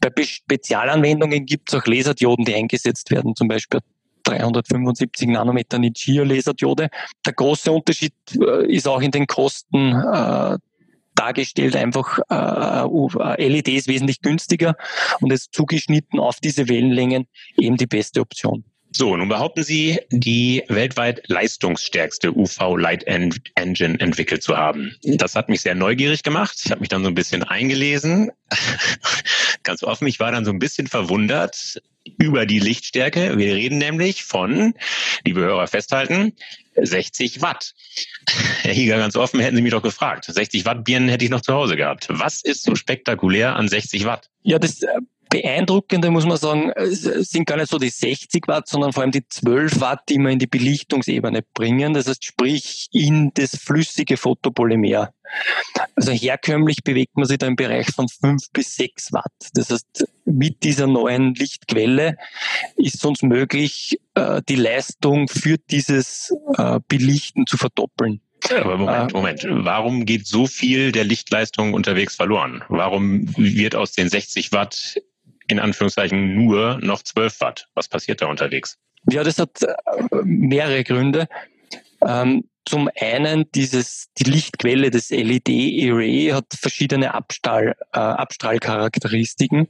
Bei 0.01 0.11
Spezialanwendungen 0.23 1.47
gibt 1.47 1.73
es 1.73 1.81
auch 1.81 1.87
Laserdioden, 1.87 2.45
die 2.45 2.55
eingesetzt 2.55 3.11
werden, 3.11 3.35
zum 3.35 3.49
Beispiel 3.49 3.81
375 4.25 5.29
Nanometer 5.29 5.79
Nichia-Laserdiode. 5.79 6.89
Der 7.27 7.33
große 7.33 7.73
Unterschied 7.73 8.15
äh, 8.41 8.73
ist 8.73 8.87
auch 8.87 9.01
in 9.01 9.11
den 9.11 9.27
Kosten 9.27 9.93
dargestellt, 11.15 11.77
einfach 11.77 12.19
äh, 12.31 13.49
LED 13.49 13.69
ist 13.69 13.89
wesentlich 13.89 14.21
günstiger 14.21 14.77
und 15.21 15.33
ist 15.33 15.53
zugeschnitten 15.53 16.19
auf 16.19 16.41
diese 16.41 16.69
Wellenlängen 16.69 17.27
eben 17.57 17.77
die 17.77 17.87
beste 17.87 18.21
Option. 18.21 18.65
So, 18.95 19.17
nun 19.17 19.29
behaupten 19.29 19.63
Sie, 19.63 20.01
die 20.11 20.65
weltweit 20.69 21.23
leistungsstärkste 21.27 22.37
UV-Light 22.37 23.05
Engine 23.05 23.99
entwickelt 23.99 24.43
zu 24.43 24.59
haben. 24.59 24.95
Das 25.03 25.35
hat 25.35 25.49
mich 25.49 25.63
sehr 25.63 25.75
neugierig 25.75 26.23
gemacht. 26.23 26.61
Ich 26.63 26.71
habe 26.71 26.81
mich 26.81 26.91
dann 26.91 27.03
so 27.03 27.09
ein 27.09 27.15
bisschen 27.15 27.43
eingelesen. 27.43 28.31
Ganz 29.63 29.83
offen, 29.83 30.07
ich 30.07 30.21
war 30.21 30.31
dann 30.31 30.45
so 30.45 30.51
ein 30.51 30.59
bisschen 30.59 30.89
verwundert 30.89 31.81
über 32.19 32.45
die 32.45 32.59
Lichtstärke. 32.59 33.39
Wir 33.39 33.55
reden 33.55 33.79
nämlich 33.79 34.25
von, 34.25 34.75
liebe 35.25 35.41
Hörer 35.41 35.69
festhalten, 35.69 36.35
60 36.77 37.43
Watt. 37.43 37.75
Herr 38.63 38.73
Hieger, 38.73 38.99
ganz 38.99 39.17
offen, 39.17 39.41
hätten 39.41 39.57
Sie 39.57 39.63
mich 39.63 39.73
doch 39.73 39.83
gefragt. 39.83 40.25
60 40.25 40.65
Watt 40.65 40.85
Birnen 40.85 41.09
hätte 41.09 41.25
ich 41.25 41.31
noch 41.31 41.41
zu 41.41 41.53
Hause 41.53 41.77
gehabt. 41.77 42.07
Was 42.09 42.43
ist 42.43 42.63
so 42.63 42.75
spektakulär 42.75 43.57
an 43.57 43.69
60 43.69 44.05
Watt? 44.05 44.31
Ja, 44.43 44.59
das 44.59 44.81
Beeindruckende, 45.33 46.11
muss 46.11 46.27
man 46.27 46.37
sagen, 46.37 46.71
äh, 46.73 46.87
sind 46.91 47.47
gar 47.47 47.57
nicht 47.57 47.71
so 47.71 47.79
die 47.79 47.89
60 47.89 48.47
Watt, 48.49 48.69
sondern 48.69 48.93
vor 48.93 49.03
allem 49.03 49.13
die 49.13 49.27
12 49.27 49.81
Watt, 49.81 50.01
die 50.11 50.19
wir 50.19 50.29
in 50.29 50.39
die 50.39 50.47
Belichtungsebene 50.47 51.43
bringen. 51.55 51.95
Das 51.95 52.07
heißt, 52.07 52.23
sprich 52.23 52.89
in 52.93 53.31
das 53.35 53.57
flüssige 53.57 54.19
Photopolymer. 54.19 55.15
Also 55.97 56.13
herkömmlich 56.13 56.85
bewegt 56.85 57.17
man 57.17 57.25
sich 57.25 57.39
da 57.39 57.47
im 57.47 57.57
Bereich 57.57 57.91
von 57.91 58.09
5 58.09 58.51
bis 58.53 58.77
6 58.77 59.15
Watt. 59.15 59.33
Das 59.55 59.71
heißt, 59.71 60.05
mit 60.27 60.65
dieser 60.65 60.87
neuen 60.87 61.35
Lichtquelle 61.35 62.19
ist 62.77 62.97
es 62.97 63.05
uns 63.05 63.23
möglich, 63.23 63.99
äh, 64.15 64.43
die 64.47 64.57
Leistung 64.57 65.29
für 65.29 65.57
dieses 65.57 66.31
äh, 66.59 66.79
Belichten 66.89 67.47
zu 67.47 67.57
verdoppeln. 67.57 68.21
Aber 68.51 68.77
Moment, 68.77 69.15
Moment. 69.15 69.47
Warum 69.49 70.05
geht 70.05 70.27
so 70.27 70.47
viel 70.47 70.93
der 70.93 71.05
Lichtleistung 71.05 71.73
unterwegs 71.73 72.17
verloren? 72.17 72.63
Warum 72.69 73.35
wird 73.37 73.77
aus 73.77 73.93
den 73.93 74.11
60 74.11 74.53
Watt 74.53 75.01
in 75.53 75.61
Anführungszeichen 75.61 76.35
nur 76.35 76.79
noch 76.83 77.03
12 77.03 77.41
Watt. 77.41 77.69
Was 77.75 77.89
passiert 77.89 78.21
da 78.23 78.27
unterwegs? 78.27 78.79
Ja, 79.11 79.23
das 79.23 79.39
hat 79.39 79.63
äh, 79.63 79.75
mehrere 80.25 80.85
Gründe. 80.85 81.29
Ähm, 82.07 82.45
zum 82.65 82.89
einen 83.01 83.51
dieses, 83.53 84.09
die 84.19 84.31
Lichtquelle 84.31 84.91
des 84.91 85.11
LED-Array 85.11 86.31
hat 86.33 86.47
verschiedene 86.55 87.15
Abstrahl, 87.15 87.77
äh, 87.93 87.99
Abstrahlcharakteristiken 87.99 89.69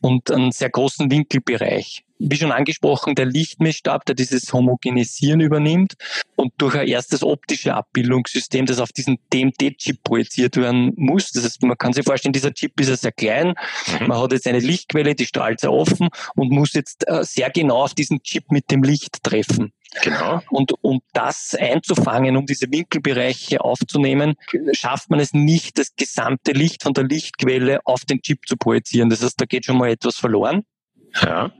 und 0.00 0.30
einen 0.30 0.52
sehr 0.52 0.70
großen 0.70 1.10
Winkelbereich. 1.10 2.04
Wie 2.20 2.36
schon 2.36 2.50
angesprochen, 2.50 3.14
der 3.14 3.26
Lichtmessstab, 3.26 4.04
der 4.04 4.16
dieses 4.16 4.52
Homogenisieren 4.52 5.40
übernimmt 5.40 5.94
und 6.34 6.52
durch 6.58 6.74
ein 6.74 6.88
erstes 6.88 7.22
optische 7.22 7.74
Abbildungssystem, 7.74 8.66
das 8.66 8.80
auf 8.80 8.90
diesen 8.90 9.18
DMT-Chip 9.32 10.02
projiziert 10.02 10.56
werden 10.56 10.92
muss. 10.96 11.30
Das 11.30 11.44
heißt, 11.44 11.62
man 11.62 11.78
kann 11.78 11.92
sich 11.92 12.04
vorstellen, 12.04 12.32
dieser 12.32 12.52
Chip 12.52 12.80
ist 12.80 12.88
ja 12.88 12.96
sehr 12.96 13.12
klein. 13.12 13.54
Mhm. 14.00 14.08
Man 14.08 14.18
hat 14.18 14.32
jetzt 14.32 14.48
eine 14.48 14.58
Lichtquelle, 14.58 15.14
die 15.14 15.26
strahlt 15.26 15.60
sehr 15.60 15.72
offen 15.72 16.08
und 16.34 16.50
muss 16.50 16.72
jetzt 16.72 17.08
äh, 17.08 17.22
sehr 17.22 17.50
genau 17.50 17.84
auf 17.84 17.94
diesen 17.94 18.20
Chip 18.22 18.50
mit 18.50 18.72
dem 18.72 18.82
Licht 18.82 19.22
treffen. 19.22 19.72
Genau. 20.02 20.42
Und 20.50 20.72
um 20.82 21.00
das 21.12 21.54
einzufangen, 21.58 22.36
um 22.36 22.46
diese 22.46 22.70
Winkelbereiche 22.70 23.60
aufzunehmen, 23.60 24.34
schafft 24.72 25.10
man 25.10 25.20
es 25.20 25.32
nicht, 25.32 25.78
das 25.78 25.94
gesamte 25.96 26.52
Licht 26.52 26.82
von 26.82 26.92
der 26.92 27.04
Lichtquelle 27.04 27.80
auf 27.84 28.04
den 28.04 28.20
Chip 28.20 28.46
zu 28.46 28.56
projizieren. 28.56 29.10
Das 29.10 29.22
heißt, 29.22 29.40
da 29.40 29.46
geht 29.46 29.64
schon 29.64 29.78
mal 29.78 29.90
etwas 29.90 30.16
verloren. 30.16 30.64
Ja. 31.22 31.52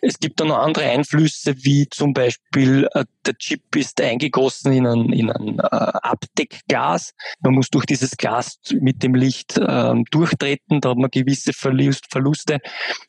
Es 0.00 0.18
gibt 0.18 0.40
dann 0.40 0.48
noch 0.48 0.58
andere 0.58 0.84
Einflüsse, 0.84 1.54
wie 1.64 1.88
zum 1.88 2.12
Beispiel 2.12 2.88
äh, 2.92 3.04
der 3.26 3.34
Chip 3.38 3.74
ist 3.74 4.00
eingegossen 4.00 4.72
in 4.72 4.86
ein, 4.86 5.12
in 5.12 5.30
ein 5.30 5.58
äh, 5.58 5.62
Abdeckglas. 5.62 7.14
Man 7.40 7.54
muss 7.54 7.68
durch 7.70 7.86
dieses 7.86 8.16
Glas 8.16 8.58
mit 8.80 9.02
dem 9.02 9.14
Licht 9.14 9.58
ähm, 9.60 10.04
durchtreten, 10.10 10.80
da 10.80 10.90
hat 10.90 10.98
man 10.98 11.10
gewisse 11.10 11.52
Verlust, 11.52 12.06
Verluste. 12.10 12.58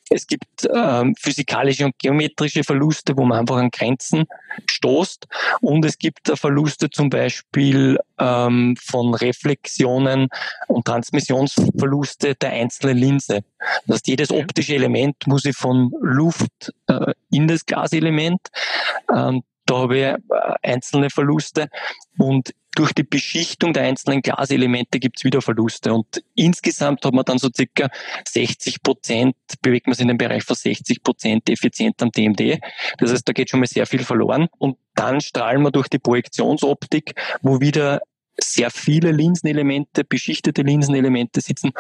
Es 0.09 0.27
gibt 0.27 0.67
ähm, 0.73 1.15
physikalische 1.15 1.85
und 1.85 1.97
geometrische 1.99 2.63
Verluste, 2.63 3.15
wo 3.15 3.25
man 3.25 3.39
einfach 3.39 3.57
an 3.57 3.69
Grenzen 3.69 4.25
stoßt. 4.69 5.27
Und 5.61 5.85
es 5.85 5.97
gibt 5.97 6.31
Verluste 6.35 6.89
zum 6.89 7.09
Beispiel 7.09 7.99
ähm, 8.17 8.75
von 8.81 9.13
Reflexionen 9.13 10.29
und 10.67 10.85
Transmissionsverluste 10.85 12.35
der 12.35 12.51
einzelnen 12.51 12.97
Linse. 12.97 13.41
Das 13.85 13.95
heißt, 13.95 14.07
jedes 14.07 14.31
optische 14.31 14.75
Element 14.75 15.15
muss 15.27 15.45
ich 15.45 15.55
von 15.55 15.91
Luft 16.01 16.73
äh, 16.87 17.13
in 17.31 17.47
das 17.47 17.65
Glaselement. 17.65 18.41
Ähm, 19.13 19.43
da 19.65 19.77
habe 19.77 19.97
ich 19.97 20.03
äh, 20.03 20.17
einzelne 20.63 21.09
Verluste 21.09 21.69
und 22.17 22.53
durch 22.75 22.93
die 22.93 23.03
Beschichtung 23.03 23.73
der 23.73 23.83
einzelnen 23.83 24.21
Glaselemente 24.21 24.99
gibt 24.99 25.17
es 25.17 25.23
wieder 25.23 25.41
Verluste. 25.41 25.93
Und 25.93 26.23
insgesamt 26.35 27.03
hat 27.03 27.13
man 27.13 27.25
dann 27.25 27.37
so 27.37 27.49
circa 27.53 27.89
60 28.27 28.83
Prozent, 28.83 29.35
bewegt 29.61 29.87
man 29.87 29.95
sich 29.95 30.03
in 30.03 30.09
den 30.09 30.17
Bereich 30.17 30.43
von 30.43 30.55
60 30.55 31.03
Prozent 31.03 31.49
effizient 31.49 32.01
am 32.01 32.11
DMD. 32.11 32.59
Das 32.97 33.11
heißt, 33.11 33.27
da 33.27 33.33
geht 33.33 33.49
schon 33.49 33.59
mal 33.59 33.67
sehr 33.67 33.85
viel 33.85 34.03
verloren. 34.03 34.47
Und 34.57 34.77
dann 34.95 35.19
strahlen 35.21 35.61
wir 35.61 35.71
durch 35.71 35.87
die 35.87 35.99
Projektionsoptik, 35.99 37.15
wo 37.41 37.59
wieder 37.59 38.01
sehr 38.41 38.71
viele 38.71 39.11
Linsenelemente, 39.11 40.03
beschichtete 40.03 40.61
Linsenelemente 40.61 41.41
sitzen, 41.41 41.71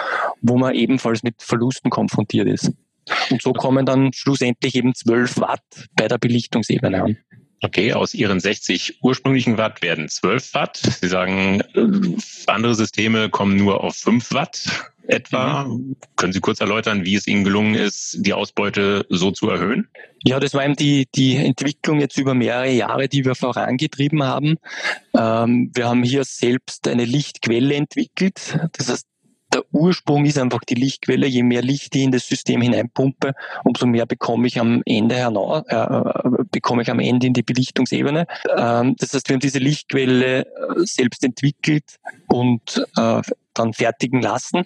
wo 0.41 0.57
man 0.57 0.75
ebenfalls 0.75 1.23
mit 1.23 1.41
Verlusten 1.41 1.89
konfrontiert 1.89 2.47
ist. 2.47 2.73
Und 3.31 3.41
so 3.41 3.53
kommen 3.53 3.85
dann 3.85 4.13
schlussendlich 4.13 4.75
eben 4.75 4.93
12 4.93 5.39
Watt 5.39 5.63
bei 5.95 6.07
der 6.07 6.17
Belichtungsebene 6.17 7.03
an. 7.03 7.17
Okay, 7.61 7.93
aus 7.93 8.13
Ihren 8.13 8.39
60 8.39 8.99
ursprünglichen 9.01 9.57
Watt 9.57 9.81
werden 9.81 10.07
12 10.07 10.53
Watt. 10.53 10.77
Sie 10.77 11.07
sagen, 11.07 11.61
andere 12.47 12.75
Systeme 12.75 13.29
kommen 13.29 13.57
nur 13.57 13.83
auf 13.83 13.95
5 13.95 14.33
Watt 14.33 14.91
etwa. 15.09 15.65
Mhm. 15.65 15.95
Können 16.15 16.33
Sie 16.33 16.39
kurz 16.39 16.61
erläutern, 16.61 17.03
wie 17.03 17.15
es 17.15 17.27
Ihnen 17.27 17.43
gelungen 17.43 17.75
ist, 17.75 18.17
die 18.19 18.33
Ausbeute 18.33 19.05
so 19.09 19.31
zu 19.31 19.49
erhöhen? 19.49 19.87
Ja, 20.23 20.39
das 20.39 20.53
war 20.53 20.63
eben 20.63 20.75
die, 20.75 21.07
die 21.15 21.35
Entwicklung 21.35 21.99
jetzt 21.99 22.17
über 22.17 22.33
mehrere 22.33 22.71
Jahre, 22.71 23.07
die 23.07 23.25
wir 23.25 23.35
vorangetrieben 23.35 24.23
haben. 24.23 24.57
Ähm, 25.17 25.71
wir 25.73 25.87
haben 25.87 26.03
hier 26.03 26.23
selbst 26.23 26.87
eine 26.87 27.05
Lichtquelle 27.05 27.75
entwickelt. 27.75 28.57
Das 28.73 28.89
heißt, 28.89 29.07
der 29.53 29.63
Ursprung 29.71 30.25
ist 30.25 30.37
einfach 30.37 30.61
die 30.61 30.75
Lichtquelle. 30.75 31.27
Je 31.27 31.43
mehr 31.43 31.61
Licht 31.61 31.95
ich 31.95 32.03
in 32.03 32.11
das 32.11 32.27
System 32.27 32.61
hineinpumpe, 32.61 33.33
umso 33.63 33.85
mehr 33.85 34.05
bekomme 34.05 34.47
ich 34.47 34.59
am 34.59 34.81
Ende 34.85 35.15
heraus, 35.15 35.63
äh, 35.67 35.75
äh, 35.75 36.43
bekomme 36.51 36.83
ich 36.83 36.91
am 36.91 36.99
Ende 36.99 37.27
in 37.27 37.33
die 37.33 37.43
Belichtungsebene. 37.43 38.27
Ähm, 38.55 38.95
das 38.97 39.13
heißt, 39.13 39.29
wir 39.29 39.35
haben 39.35 39.39
diese 39.39 39.59
Lichtquelle 39.59 40.41
äh, 40.41 40.45
selbst 40.77 41.23
entwickelt 41.23 41.95
und 42.27 42.85
äh, 42.95 43.21
dann 43.53 43.73
fertigen 43.73 44.21
lassen. 44.21 44.65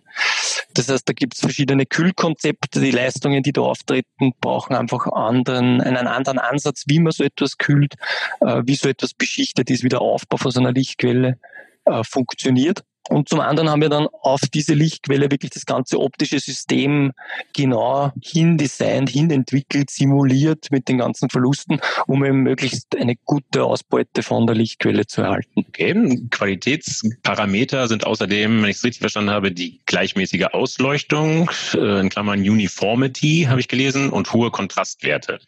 Das 0.73 0.89
heißt, 0.89 1.07
da 1.07 1.13
gibt 1.13 1.35
es 1.35 1.39
verschiedene 1.39 1.85
Kühlkonzepte. 1.85 2.79
Die 2.79 2.91
Leistungen, 2.91 3.43
die 3.43 3.53
da 3.53 3.61
auftreten, 3.61 4.33
brauchen 4.39 4.75
einfach 4.75 5.07
anderen, 5.07 5.81
einen 5.81 6.07
anderen 6.07 6.39
Ansatz, 6.39 6.83
wie 6.87 6.99
man 6.99 7.11
so 7.11 7.23
etwas 7.23 7.57
kühlt, 7.57 7.95
äh, 8.41 8.61
wie 8.65 8.75
so 8.75 8.89
etwas 8.89 9.13
beschichtet 9.13 9.69
ist, 9.69 9.83
wie 9.83 9.89
der 9.89 10.01
Aufbau 10.01 10.37
von 10.37 10.51
so 10.51 10.59
einer 10.59 10.73
Lichtquelle 10.73 11.39
äh, 11.85 12.03
funktioniert. 12.03 12.83
Und 13.09 13.27
zum 13.27 13.41
anderen 13.41 13.69
haben 13.69 13.81
wir 13.81 13.89
dann 13.89 14.07
auf 14.21 14.41
diese 14.53 14.73
Lichtquelle 14.73 15.29
wirklich 15.29 15.51
das 15.51 15.65
ganze 15.65 15.99
optische 15.99 16.39
System 16.39 17.11
genau 17.53 18.11
hindesignt, 18.21 19.09
hinentwickelt, 19.09 19.89
simuliert 19.89 20.67
mit 20.71 20.87
den 20.87 20.99
ganzen 20.99 21.29
Verlusten, 21.29 21.79
um 22.07 22.23
eben 22.23 22.43
möglichst 22.43 22.95
eine 22.95 23.15
gute 23.25 23.65
Ausbeute 23.65 24.23
von 24.23 24.47
der 24.47 24.55
Lichtquelle 24.55 25.05
zu 25.05 25.21
erhalten. 25.21 25.65
Okay. 25.67 25.93
Qualitätsparameter 26.29 27.87
sind 27.87 28.05
außerdem, 28.05 28.61
wenn 28.61 28.69
ich 28.69 28.77
es 28.77 28.83
richtig 28.83 29.01
verstanden 29.01 29.31
habe, 29.31 29.51
die 29.51 29.81
gleichmäßige 29.85 30.45
Ausleuchtung, 30.53 31.51
äh, 31.73 31.99
in 31.99 32.09
Klammern 32.09 32.39
Uniformity, 32.39 33.47
habe 33.49 33.59
ich 33.59 33.67
gelesen, 33.67 34.09
und 34.09 34.31
hohe 34.33 34.51
Kontrastwerte. 34.51 35.39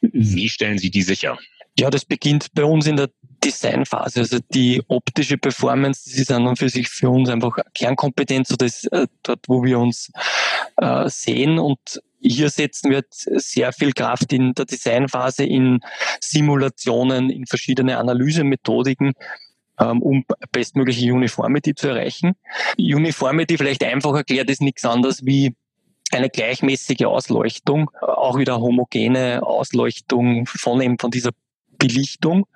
Wie 0.00 0.48
stellen 0.48 0.78
Sie 0.78 0.90
die 0.90 1.02
sicher? 1.02 1.38
Ja, 1.78 1.90
das 1.90 2.04
beginnt 2.04 2.48
bei 2.54 2.64
uns 2.64 2.86
in 2.86 2.96
der 2.96 3.08
Designphase. 3.44 4.20
Also 4.20 4.38
die 4.54 4.82
optische 4.88 5.38
Performance, 5.38 6.02
das 6.04 6.18
ist 6.18 6.32
an 6.32 6.46
und 6.46 6.58
für 6.58 6.68
sich 6.68 6.88
für 6.88 7.10
uns 7.10 7.28
einfach 7.28 7.56
Kernkompetenz, 7.74 8.52
oder 8.52 8.66
ist 8.66 8.90
äh, 8.92 9.06
dort, 9.22 9.40
wo 9.48 9.64
wir 9.64 9.78
uns 9.78 10.10
äh, 10.76 11.08
sehen 11.08 11.58
und 11.58 12.00
hier 12.20 12.50
setzen 12.50 12.90
wir 12.90 13.02
sehr 13.10 13.72
viel 13.72 13.92
Kraft 13.92 14.32
in 14.32 14.54
der 14.54 14.64
Designphase, 14.64 15.44
in 15.44 15.80
Simulationen, 16.20 17.30
in 17.30 17.46
verschiedene 17.46 17.98
Analysemethodiken, 17.98 19.14
ähm, 19.80 20.02
um 20.02 20.24
bestmögliche 20.52 21.12
Uniformity 21.12 21.74
zu 21.74 21.88
erreichen. 21.88 22.34
Uniformity 22.78 23.58
vielleicht 23.58 23.82
einfach 23.82 24.14
erklärt 24.14 24.50
ist 24.50 24.62
nichts 24.62 24.84
anderes 24.84 25.26
wie 25.26 25.56
eine 26.12 26.28
gleichmäßige 26.28 27.06
Ausleuchtung, 27.06 27.90
auch 28.00 28.38
wieder 28.38 28.60
homogene 28.60 29.42
Ausleuchtung 29.42 30.46
von 30.46 30.80
eben 30.80 30.98
von 30.98 31.10
dieser 31.10 31.30
Belichtung. 31.82 32.46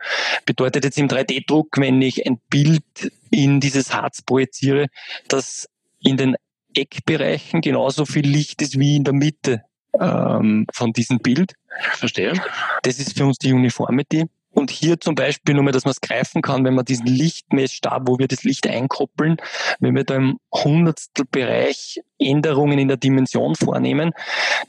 Bedeutet 0.45 0.85
jetzt 0.85 0.99
im 0.99 1.09
3D-Druck, 1.09 1.79
wenn 1.79 2.01
ich 2.01 2.27
ein 2.27 2.39
Bild 2.49 2.85
in 3.31 3.61
dieses 3.61 3.93
Harz 3.93 4.23
projiziere, 4.23 4.87
dass 5.29 5.69
in 6.01 6.17
den 6.17 6.37
Eckbereichen 6.75 7.61
genauso 7.61 8.05
viel 8.05 8.27
Licht 8.27 8.63
ist 8.63 8.79
wie 8.79 8.97
in 8.97 9.05
der 9.05 9.15
Mitte 9.15 9.63
ähm, 9.99 10.67
von 10.73 10.93
diesem 10.93 11.19
Bild. 11.19 11.55
Verstehe. 11.95 12.35
Das 12.83 13.01
ist 13.01 13.17
für 13.19 13.27
uns 13.27 13.39
die 13.39 13.53
Uniformity. 13.53 14.27
Und 14.57 14.71
hier 14.71 14.99
zum 14.99 15.15
Beispiel 15.15 15.55
nur 15.55 15.65
mal, 15.65 15.71
dass 15.71 15.85
man 15.85 15.91
es 15.91 16.01
greifen 16.01 16.41
kann, 16.41 16.65
wenn 16.65 16.75
man 16.75 16.87
diesen 16.87 17.07
Lichtmessstab, 17.07 18.05
wo 18.07 18.19
wir 18.19 18.27
das 18.27 18.43
Licht 18.43 18.67
einkoppeln, 18.67 19.37
wenn 19.81 19.95
wir 19.95 20.05
da 20.05 20.15
im 20.15 20.39
Hundertstelbereich 20.51 22.01
Änderungen 22.19 22.79
in 22.79 22.89
der 22.89 22.97
Dimension 22.97 23.55
vornehmen, 23.55 24.13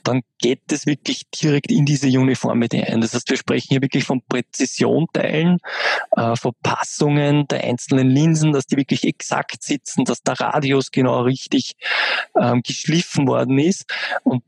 dann 0.04 0.20
geht 0.38 0.70
es 0.70 0.84
wirklich 0.84 1.22
direkt 1.30 1.72
in 1.72 1.86
diese 1.86 2.06
Uniformity 2.06 2.82
ein. 2.82 3.00
Das 3.00 3.14
heißt, 3.14 3.30
wir 3.30 3.38
sprechen 3.38 3.68
hier 3.70 3.80
wirklich 3.80 4.04
von 4.04 4.20
Präzisionteilen, 4.28 5.56
äh, 6.14 6.36
von 6.36 6.52
Passungen 6.62 7.48
der 7.48 7.64
einzelnen 7.64 8.10
Linsen, 8.10 8.52
dass 8.52 8.66
die 8.66 8.76
wirklich 8.76 9.04
exakt 9.04 9.62
sitzen, 9.62 10.04
dass 10.04 10.22
der 10.22 10.38
Radius 10.38 10.90
genau 10.90 11.22
richtig 11.22 11.76
ähm, 12.38 12.60
geschliffen 12.62 13.26
worden 13.26 13.58
ist. 13.58 13.86
Und 14.22 14.42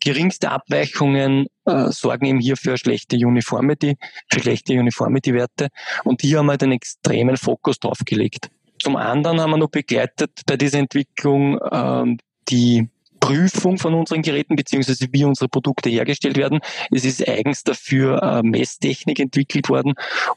Geringste 0.00 0.50
Abweichungen 0.50 1.46
äh, 1.64 1.90
sorgen 1.90 2.26
eben 2.26 2.40
hier 2.40 2.56
für 2.56 2.78
schlechte 2.78 3.16
Uniformity, 3.16 3.96
für 4.30 4.40
schlechte 4.40 4.74
Uniformity-Werte. 4.74 5.68
Und 6.04 6.22
hier 6.22 6.38
haben 6.38 6.46
wir 6.46 6.56
den 6.56 6.72
extremen 6.72 7.36
Fokus 7.36 7.78
drauf 7.78 7.98
gelegt. 8.04 8.50
Zum 8.80 8.96
anderen 8.96 9.40
haben 9.40 9.50
wir 9.50 9.58
noch 9.58 9.70
begleitet 9.70 10.30
bei 10.46 10.56
dieser 10.56 10.78
Entwicklung 10.78 11.58
ähm, 11.72 12.18
die 12.48 12.88
Prüfung 13.20 13.78
von 13.78 13.94
unseren 13.94 14.22
Geräten 14.22 14.56
beziehungsweise 14.56 15.06
wie 15.10 15.24
unsere 15.24 15.48
Produkte 15.48 15.90
hergestellt 15.90 16.36
werden. 16.36 16.60
Es 16.90 17.04
ist 17.04 17.26
eigens 17.28 17.64
dafür 17.64 18.22
äh, 18.22 18.42
Messtechnik 18.42 19.18
entwickelt 19.18 19.68
worden, 19.68 19.94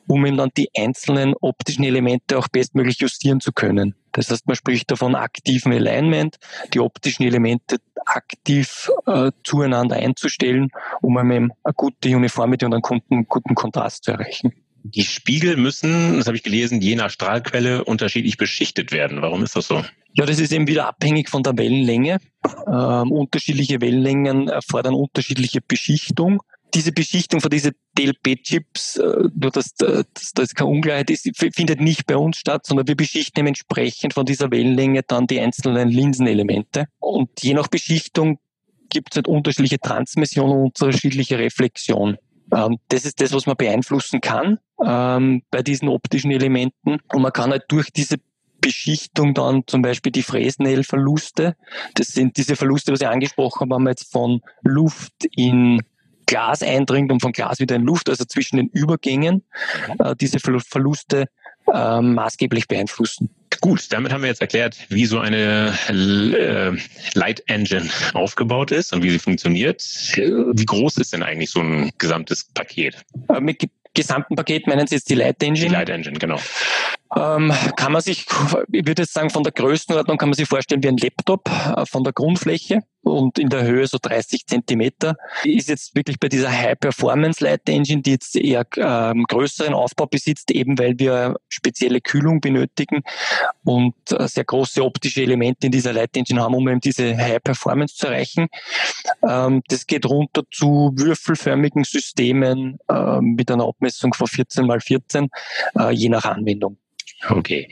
um 0.08 0.25
eben 0.25 0.38
dann 0.38 0.50
die 0.58 0.70
einzelnen 0.75 1.34
optischen 1.39 1.84
Elemente 1.84 2.38
auch 2.38 2.48
bestmöglich 2.48 3.00
justieren 3.00 3.39
zu 3.39 3.51
können. 3.51 3.96
Das 4.13 4.30
heißt, 4.30 4.48
man 4.48 4.56
spricht 4.56 4.91
davon 4.91 5.15
aktiven 5.15 5.72
Alignment, 5.72 6.38
die 6.74 6.80
optischen 6.80 7.24
Elemente 7.24 7.77
aktiv 8.06 8.89
äh, 9.06 9.32
zueinander 9.44 9.96
einzustellen, 9.96 10.70
um 11.01 11.18
eben 11.18 11.51
eine 11.63 11.74
gute 11.74 12.10
Uniformity 12.15 12.65
und 12.65 12.74
einen 12.74 12.82
guten, 12.82 13.27
guten 13.27 13.56
Kontrast 13.56 14.03
zu 14.03 14.12
erreichen. 14.12 14.53
Die 14.84 15.03
Spiegel 15.03 15.58
müssen, 15.58 16.18
das 16.18 16.25
habe 16.25 16.36
ich 16.36 16.44
gelesen, 16.44 16.82
je 16.82 16.96
nach 16.96 17.12
Strahlquelle 17.12 17.84
unterschiedlich 17.84 18.38
beschichtet 18.38 18.91
werden. 18.91 19.22
Warum 19.22 19.44
ist 19.44 19.56
das 19.56 19.68
so? 19.68 19.84
Ja, 20.13 20.25
das 20.25 20.39
ist 20.39 20.51
eben 20.51 20.68
wieder 20.68 20.88
abhängig 20.88 21.30
von 21.30 21.44
der 21.44 21.58
Wellenlänge. 21.58 22.18
Ähm, 22.68 23.12
unterschiedliche 23.12 23.80
Wellenlängen 23.80 24.48
erfordern 24.48 24.96
unterschiedliche 24.96 25.62
Beschichtung. 25.62 26.41
Diese 26.74 26.92
Beschichtung 26.92 27.42
von 27.42 27.50
diesen 27.50 27.74
DLP-Chips, 27.98 28.98
äh, 28.98 29.30
nur 29.36 29.51
dass, 29.51 29.72
äh, 29.82 30.04
dass 30.13 30.32
da 30.34 30.46
keine 30.46 30.70
Ungleichheit 30.70 31.10
ist, 31.10 31.30
findet 31.54 31.82
nicht 31.82 32.06
bei 32.06 32.16
uns 32.16 32.38
statt, 32.38 32.66
sondern 32.66 32.88
wir 32.88 32.96
beschichten 32.96 33.46
entsprechend 33.48 34.13
von 34.13 34.25
dieser 34.25 34.51
Wellenlänge 34.51 35.04
dann 35.04 35.28
die 35.28 35.40
einzelnen 35.40 35.90
Linsenelemente. 35.90 36.86
Und 37.00 37.30
je 37.42 37.54
nach 37.54 37.68
Beschichtung 37.68 38.40
gibt 38.90 39.13
es 39.13 39.16
halt 39.18 39.28
unterschiedliche 39.28 39.80
Transmission 39.80 40.50
und 40.50 40.82
unterschiedliche 40.82 41.40
Reflexion. 41.40 42.18
Ähm, 42.54 42.78
das 42.90 43.06
ist 43.06 43.20
das, 43.22 43.34
was 43.34 43.46
man 43.46 43.58
beeinflussen 43.58 44.22
kann 44.22 44.60
ähm, 44.86 45.42
bei 45.50 45.63
diesen 45.63 45.90
optischen 45.90 46.32
Elementen. 46.32 47.00
Und 47.12 47.22
man 47.22 47.34
kann 47.34 47.51
halt 47.51 47.63
durch 47.70 47.92
diese 47.92 48.18
Beschichtung 48.60 49.34
dann 49.34 49.63
zum 49.66 49.82
Beispiel 49.82 50.12
die 50.12 50.22
Fresnel-Verluste. 50.22 51.56
Das 51.96 52.08
sind 52.10 52.38
diese 52.38 52.56
Verluste, 52.56 52.92
was 52.92 53.01
ich 53.01 53.08
angesprochen 53.08 53.62
habe, 53.62 53.75
wenn 53.75 53.84
man 53.84 53.92
jetzt 53.92 54.12
von 54.12 54.42
Luft 54.63 55.13
in 55.36 55.82
Glas 56.31 56.63
eindringt 56.63 57.11
und 57.11 57.21
von 57.21 57.33
Glas 57.33 57.59
wieder 57.59 57.75
in 57.75 57.83
Luft, 57.83 58.07
also 58.07 58.23
zwischen 58.23 58.55
den 58.55 58.67
Übergängen, 58.69 59.43
äh, 60.00 60.15
diese 60.15 60.39
Verluste 60.39 61.25
äh, 61.67 62.01
maßgeblich 62.01 62.69
beeinflussen. 62.69 63.29
Gut, 63.59 63.91
damit 63.91 64.13
haben 64.13 64.22
wir 64.22 64.29
jetzt 64.29 64.39
erklärt, 64.39 64.77
wie 64.87 65.05
so 65.05 65.20
eine 65.20 65.74
äh, 65.89 66.72
Light 67.20 67.44
Engine 67.48 67.89
aufgebaut 68.13 68.72
ist 68.72 68.94
und 68.94 69.03
wie 69.03 69.09
sie 69.09 69.20
funktioniert. 69.20 69.81
Wie 70.15 70.65
groß 70.65 70.98
ist 71.00 71.11
denn 71.11 71.22
eigentlich 71.22 71.51
so 71.51 71.59
ein 71.59 71.91
gesamtes 71.98 72.46
Paket? 72.46 72.96
Äh, 73.27 73.41
mit 73.41 73.70
gesamten 73.94 74.37
Paket 74.37 74.67
meinen 74.67 74.87
Sie 74.87 74.96
jetzt 74.96 75.09
die 75.09 75.15
Light 75.15 75.44
Engine? 75.44 75.67
Die 75.67 75.74
Light 75.74 75.89
Engine, 75.89 76.17
genau. 76.17 76.39
Ähm, 77.15 77.51
kann 77.75 77.91
man 77.91 78.01
sich, 78.01 78.25
ich 78.71 78.87
würde 78.87 79.01
jetzt 79.01 79.13
sagen, 79.13 79.29
von 79.29 79.43
der 79.43 79.51
Größenordnung 79.51 80.17
kann 80.17 80.29
man 80.29 80.35
sich 80.35 80.47
vorstellen 80.47 80.81
wie 80.81 80.87
ein 80.87 80.97
Laptop 80.97 81.50
äh, 81.50 81.85
von 81.85 82.03
der 82.03 82.13
Grundfläche 82.13 82.83
und 83.01 83.37
in 83.37 83.50
der 83.50 83.63
Höhe 83.63 83.85
so 83.85 83.97
30 84.01 84.47
Zentimeter. 84.47 85.17
Ist 85.43 85.67
jetzt 85.67 85.95
wirklich 85.95 86.19
bei 86.19 86.29
dieser 86.29 86.51
High-Performance 86.51 87.43
Light 87.43 87.67
Engine, 87.67 88.01
die 88.01 88.11
jetzt 88.11 88.35
eher 88.35 88.65
ähm, 88.77 89.25
größeren 89.27 89.74
Aufbau 89.74 90.05
besitzt, 90.05 90.51
eben 90.51 90.79
weil 90.79 90.97
wir 91.00 91.35
spezielle 91.50 92.00
Kühlung 92.00 92.39
benötigen 92.39 93.01
und 93.65 93.95
äh, 94.11 94.27
sehr 94.27 94.45
große 94.45 94.81
optische 94.81 95.21
Elemente 95.24 95.65
in 95.65 95.71
dieser 95.71 95.91
Light 95.91 96.15
Engine 96.15 96.41
haben, 96.41 96.55
um 96.55 96.67
eben 96.69 96.79
diese 96.79 97.17
High-Performance 97.17 97.95
zu 97.95 98.07
erreichen. 98.07 98.47
Ähm, 99.27 99.63
das 99.67 99.85
geht 99.85 100.05
runter 100.05 100.43
zu 100.50 100.93
würfelförmigen 100.95 101.83
Systemen 101.83 102.79
äh, 102.87 103.19
mit 103.19 103.51
einer 103.51 103.67
Abmessung 103.67 104.13
von 104.13 104.27
14 104.27 104.65
mal 104.65 104.79
14, 104.79 105.29
äh, 105.77 105.91
je 105.91 106.07
nach 106.07 106.24
Anwendung. 106.24 106.77
Okay. 107.29 107.70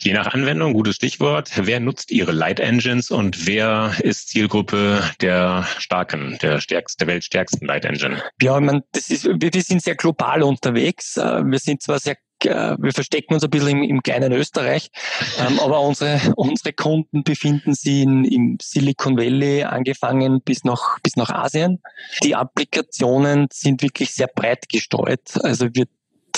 Je 0.00 0.12
nach 0.12 0.32
Anwendung, 0.32 0.72
gutes 0.72 0.96
Stichwort. 0.96 1.50
Wer 1.56 1.80
nutzt 1.80 2.10
Ihre 2.10 2.32
Light 2.32 2.60
Engines 2.60 3.10
und 3.10 3.46
wer 3.46 3.94
ist 4.02 4.28
Zielgruppe 4.28 5.02
der 5.20 5.66
starken, 5.78 6.38
der 6.42 6.60
stärksten, 6.60 7.06
der 7.06 7.14
weltstärksten 7.14 7.66
Light 7.66 7.84
Engine? 7.84 8.22
Ja, 8.40 8.58
ich 8.58 8.64
meine, 8.64 8.84
das 8.92 9.10
ist, 9.10 9.24
wir 9.26 9.62
sind 9.62 9.82
sehr 9.82 9.96
global 9.96 10.42
unterwegs. 10.42 11.16
Äh, 11.16 11.42
wir 11.44 11.58
sind 11.58 11.82
zwar 11.82 11.98
sehr 11.98 12.16
äh, 12.44 12.76
wir 12.78 12.92
verstecken 12.92 13.34
uns 13.34 13.44
ein 13.44 13.50
bisschen 13.50 13.68
im, 13.68 13.82
im 13.82 14.02
kleinen 14.02 14.32
Österreich, 14.32 14.90
ähm, 15.38 15.58
aber 15.60 15.80
unsere, 15.80 16.20
unsere 16.36 16.72
Kunden 16.72 17.24
befinden 17.24 17.74
sich 17.74 18.02
in, 18.02 18.24
im 18.24 18.58
Silicon 18.60 19.16
Valley 19.16 19.62
angefangen 19.64 20.42
bis 20.42 20.64
nach, 20.64 20.98
bis 21.02 21.16
nach 21.16 21.30
Asien. 21.30 21.80
Die 22.22 22.34
Applikationen 22.34 23.48
sind 23.52 23.82
wirklich 23.82 24.12
sehr 24.12 24.28
breit 24.28 24.68
gestreut. 24.68 25.38
Also 25.42 25.68
wir 25.72 25.86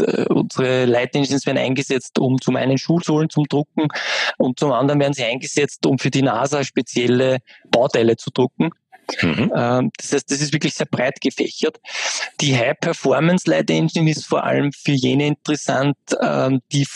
äh, 0.01 0.27
unsere 0.29 0.85
Light 0.85 1.15
Engines 1.15 1.47
werden 1.47 1.59
eingesetzt, 1.59 2.19
um 2.19 2.41
zum 2.41 2.57
einen 2.57 2.79
Schulsohlen 2.79 3.31
zum 3.31 3.45
Drucken 3.45 3.89
und 4.39 4.59
zum 4.59 4.73
anderen 4.73 5.01
werden 5.01 5.15
sie 5.15 5.25
eingesetzt, 5.25 5.87
um 5.87 5.99
für 5.99 6.11
die 6.11 6.23
NASA 6.23 6.65
spezielle 6.65 7.39
Bauteile 7.71 8.17
zu 8.17 8.31
drucken. 8.31 8.71
Mhm. 9.23 9.53
Ähm, 9.55 9.91
das 9.97 10.13
heißt, 10.13 10.31
das 10.31 10.41
ist 10.41 10.53
wirklich 10.53 10.75
sehr 10.75 10.87
breit 10.87 11.21
gefächert. 11.21 11.81
Die 12.41 12.57
High 12.57 12.79
Performance 12.81 13.49
Light 13.49 13.71
Engine 13.71 14.11
ist 14.11 14.27
vor 14.27 14.45
allem 14.45 14.73
für 14.73 14.93
jene 14.93 15.27
interessant, 15.27 15.97
ähm, 16.21 16.61
die 16.73 16.87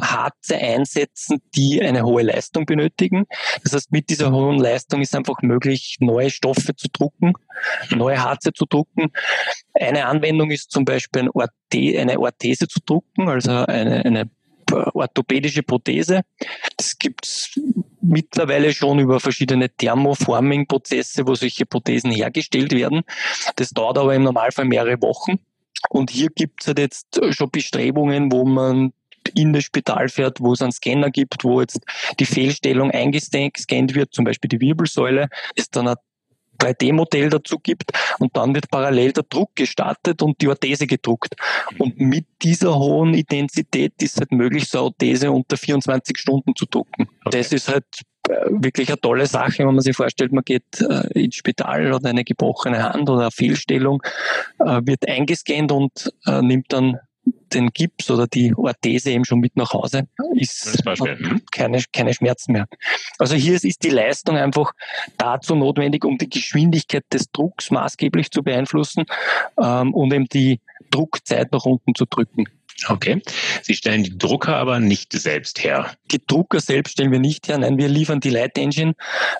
Harze 0.00 0.56
einsetzen, 0.56 1.42
die 1.54 1.82
eine 1.82 2.04
hohe 2.04 2.22
Leistung 2.22 2.66
benötigen. 2.66 3.26
Das 3.62 3.72
heißt, 3.72 3.92
mit 3.92 4.10
dieser 4.10 4.32
hohen 4.32 4.58
Leistung 4.58 5.00
ist 5.00 5.14
einfach 5.14 5.42
möglich, 5.42 5.96
neue 6.00 6.30
Stoffe 6.30 6.74
zu 6.76 6.88
drucken, 6.92 7.32
neue 7.90 8.22
Harze 8.22 8.52
zu 8.52 8.66
drucken. 8.66 9.12
Eine 9.74 10.06
Anwendung 10.06 10.50
ist 10.50 10.70
zum 10.70 10.84
Beispiel 10.84 11.22
eine 11.22 12.18
Orthese 12.18 12.68
zu 12.68 12.80
drucken, 12.84 13.28
also 13.28 13.50
eine, 13.50 14.04
eine 14.04 14.30
orthopädische 14.72 15.62
Prothese. 15.62 16.22
Das 16.76 16.98
gibt's 16.98 17.58
mittlerweile 18.02 18.72
schon 18.72 18.98
über 18.98 19.20
verschiedene 19.20 19.70
Thermoforming-Prozesse, 19.70 21.26
wo 21.26 21.34
solche 21.34 21.66
Prothesen 21.66 22.10
hergestellt 22.10 22.72
werden. 22.72 23.02
Das 23.56 23.70
dauert 23.70 23.98
aber 23.98 24.14
im 24.14 24.24
Normalfall 24.24 24.64
mehrere 24.64 25.00
Wochen. 25.00 25.38
Und 25.88 26.10
hier 26.10 26.28
gibt's 26.28 26.66
halt 26.66 26.78
jetzt 26.78 27.20
schon 27.30 27.50
Bestrebungen, 27.50 28.30
wo 28.30 28.44
man 28.44 28.92
in 29.34 29.52
das 29.52 29.64
Spital 29.64 30.08
fährt, 30.08 30.40
wo 30.40 30.52
es 30.52 30.62
einen 30.62 30.72
Scanner 30.72 31.10
gibt, 31.10 31.44
wo 31.44 31.60
jetzt 31.60 31.80
die 32.18 32.26
Fehlstellung 32.26 32.90
eingescannt 32.90 33.94
wird, 33.94 34.12
zum 34.12 34.24
Beispiel 34.24 34.48
die 34.48 34.60
Wirbelsäule, 34.60 35.28
ist 35.54 35.76
dann 35.76 35.88
ein 35.88 35.96
3D-Modell 36.62 37.30
dazu 37.30 37.58
gibt 37.58 37.92
und 38.18 38.36
dann 38.36 38.54
wird 38.54 38.70
parallel 38.70 39.12
der 39.12 39.24
Druck 39.28 39.54
gestartet 39.54 40.22
und 40.22 40.40
die 40.40 40.48
Orthese 40.48 40.86
gedruckt. 40.86 41.34
Und 41.78 41.98
mit 41.98 42.26
dieser 42.42 42.78
hohen 42.78 43.14
Intensität 43.14 43.94
ist 44.00 44.14
es 44.14 44.20
halt 44.20 44.32
möglich, 44.32 44.68
so 44.68 44.78
eine 44.78 44.84
Orthese 44.86 45.30
unter 45.30 45.56
24 45.56 46.18
Stunden 46.18 46.54
zu 46.56 46.66
drucken. 46.66 47.08
Okay. 47.24 47.38
Das 47.38 47.52
ist 47.52 47.68
halt 47.68 47.84
äh, 48.28 48.32
wirklich 48.50 48.88
eine 48.88 49.00
tolle 49.00 49.26
Sache, 49.26 49.60
wenn 49.60 49.74
man 49.74 49.80
sich 49.80 49.96
vorstellt, 49.96 50.32
man 50.32 50.44
geht 50.44 50.80
äh, 50.80 51.20
ins 51.20 51.36
Spital 51.36 51.92
oder 51.92 52.10
eine 52.10 52.24
gebrochene 52.24 52.82
Hand 52.82 53.08
oder 53.10 53.22
eine 53.22 53.30
Fehlstellung, 53.30 54.02
äh, 54.60 54.80
wird 54.84 55.08
eingescannt 55.08 55.72
und 55.72 56.12
äh, 56.26 56.40
nimmt 56.40 56.72
dann 56.72 56.98
den 57.24 57.70
Gips 57.70 58.10
oder 58.10 58.26
die 58.26 58.54
Orthese 58.54 59.10
eben 59.10 59.24
schon 59.24 59.40
mit 59.40 59.56
nach 59.56 59.72
Hause, 59.72 60.08
ist 60.34 60.84
mhm. 60.84 61.42
keine, 61.50 61.82
keine 61.92 62.14
Schmerzen 62.14 62.52
mehr. 62.52 62.66
Also 63.18 63.34
hier 63.34 63.54
ist 63.54 63.84
die 63.84 63.90
Leistung 63.90 64.36
einfach 64.36 64.72
dazu 65.18 65.54
notwendig, 65.54 66.04
um 66.04 66.18
die 66.18 66.30
Geschwindigkeit 66.30 67.04
des 67.12 67.30
Drucks 67.30 67.70
maßgeblich 67.70 68.30
zu 68.30 68.42
beeinflussen 68.42 69.04
ähm, 69.62 69.94
und 69.94 70.12
eben 70.12 70.26
die 70.26 70.60
Druckzeit 70.90 71.52
nach 71.52 71.64
unten 71.64 71.94
zu 71.94 72.06
drücken. 72.06 72.46
Okay. 72.88 73.20
Sie 73.62 73.74
stellen 73.74 74.02
die 74.02 74.16
Drucker 74.16 74.56
aber 74.56 74.80
nicht 74.80 75.12
selbst 75.12 75.62
her. 75.62 75.92
Die 76.10 76.24
Drucker 76.26 76.60
selbst 76.60 76.92
stellen 76.92 77.12
wir 77.12 77.20
nicht 77.20 77.46
her. 77.48 77.58
Nein, 77.58 77.78
wir 77.78 77.88
liefern 77.88 78.20
die 78.20 78.30
Light 78.30 78.58
Engine. 78.58 78.94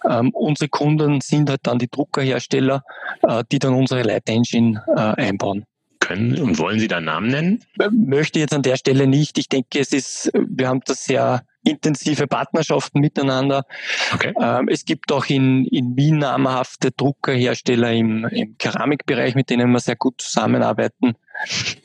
Ähm, 0.09 0.31
unsere 0.31 0.69
Kunden 0.69 1.21
sind 1.21 1.51
halt 1.51 1.61
dann 1.65 1.79
die 1.79 1.89
Druckerhersteller, 1.91 2.85
äh, 3.23 3.43
die 3.51 3.59
dann 3.59 3.75
unsere 3.75 4.03
Light 4.03 4.29
Engine 4.29 4.85
äh, 4.95 5.01
einbauen. 5.01 5.65
Können 6.03 6.41
und 6.41 6.59
wollen 6.59 6.81
Sie 6.81 6.89
da 6.89 7.01
Namen 7.01 7.29
nennen? 7.29 7.65
Möchte 7.91 8.41
jetzt 8.41 8.53
an 8.53 8.63
der 8.63 8.77
Stelle 8.77 9.07
nicht. 9.07 9.39
Ich 9.39 9.49
denke, 9.49 9.79
es 9.79 9.93
ist, 9.93 10.31
wir 10.35 10.69
haben 10.69 10.81
das 10.85 11.05
sehr 11.05 11.45
intensive 11.65 12.27
Partnerschaften 12.27 13.01
miteinander. 13.01 13.65
Okay. 14.13 14.33
Ähm, 14.41 14.69
es 14.69 14.85
gibt 14.85 15.13
auch 15.13 15.27
in, 15.27 15.65
in 15.67 15.97
Wien 15.97 16.19
namhafte 16.19 16.91
Druckerhersteller 16.91 17.93
im, 17.93 18.25
im 18.27 18.57
Keramikbereich, 18.59 19.35
mit 19.35 19.51
denen 19.51 19.71
wir 19.71 19.81
sehr 19.81 19.97
gut 19.97 20.21
zusammenarbeiten. 20.21 21.15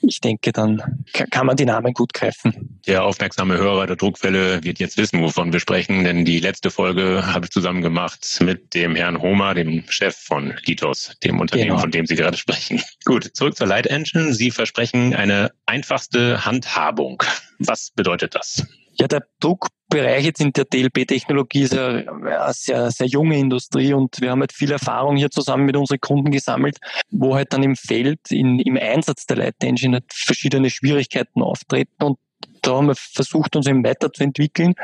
Ich 0.02 0.20
denke, 0.20 0.52
dann 0.52 1.06
kann 1.32 1.46
man 1.46 1.56
die 1.56 1.66
Namen 1.66 1.94
gut 1.94 2.14
greifen. 2.14 2.80
Der 2.86 3.06
aufmerksame 3.06 3.58
Hörer 3.58 3.88
der 3.88 3.96
Druckwelle 3.96 4.64
wird 4.64 4.80
jetzt 4.80 4.98
wissen, 4.98 5.22
wovon 5.22 5.54
wir 5.54 5.60
sprechen, 5.60 6.04
denn 6.04 6.26
die 6.26 6.40
letzte 6.40 6.70
Folge 6.70 7.26
habe 7.26 7.46
ich 7.46 7.52
zusammen 7.52 7.82
gemacht 7.82 8.40
mit 8.42 8.74
dem 8.74 8.96
Herrn 8.96 9.22
Homer, 9.22 9.54
dem 9.54 9.84
Chef 9.90 10.16
von 10.16 10.54
Litos, 10.66 11.14
dem 11.24 11.40
Unternehmen, 11.40 11.70
genau. 11.70 11.82
von 11.82 11.92
dem 11.92 12.06
Sie 12.06 12.16
gerade 12.16 12.38
sprechen. 12.38 12.84
Gut, 13.06 13.32
zurück 13.34 13.56
zur 13.56 13.68
Light 13.68 13.88
Engine. 13.88 14.34
Sie 14.34 14.52
versprechen 14.52 15.16
eine 15.16 15.52
einfachste 15.66 16.46
Handhabung. 16.46 17.24
Was 17.60 17.92
bedeutet 17.92 18.36
das? 18.36 18.68
Ja, 19.00 19.08
der 19.08 19.24
Druckbereich 19.40 20.26
jetzt 20.26 20.42
in 20.42 20.52
der 20.54 20.66
DLP-Technologie 20.66 21.62
ist 21.62 21.74
ja 21.74 21.88
eine 21.88 22.54
sehr, 22.54 22.90
sehr 22.92 23.08
junge 23.08 23.38
Industrie 23.38 23.94
und 23.94 24.20
wir 24.22 24.32
haben 24.32 24.40
halt 24.40 24.54
viel 24.54 24.72
Erfahrung 24.72 25.18
hier 25.18 25.30
zusammen 25.30 25.66
mit 25.66 25.78
unseren 25.78 26.00
Kunden 26.00 26.32
gesammelt, 26.32 26.78
wo 27.12 27.36
halt 27.36 27.54
dann 27.54 27.64
im 27.64 27.76
Feld, 27.76 28.20
in, 28.32 28.60
im 28.60 28.78
Einsatz 28.78 29.26
der 29.28 29.38
Light 29.38 29.64
Engine 29.64 29.98
halt 29.98 30.12
verschiedene 30.12 30.70
Schwierigkeiten 30.70 31.42
auftreten 31.42 32.04
und 32.04 32.18
da 32.62 32.76
haben 32.76 32.88
wir 32.88 32.96
versucht, 32.96 33.56
uns 33.56 33.68
eben 33.68 33.84
weiterzuentwickeln. 33.84 34.76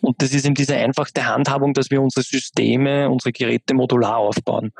Und 0.00 0.22
das 0.22 0.32
ist 0.32 0.46
eben 0.46 0.54
diese 0.54 0.76
einfachste 0.76 1.26
Handhabung, 1.26 1.74
dass 1.74 1.90
wir 1.90 2.00
unsere 2.00 2.24
Systeme, 2.24 3.10
unsere 3.10 3.32
Geräte 3.32 3.74
modular 3.74 4.16
aufbauen. 4.16 4.72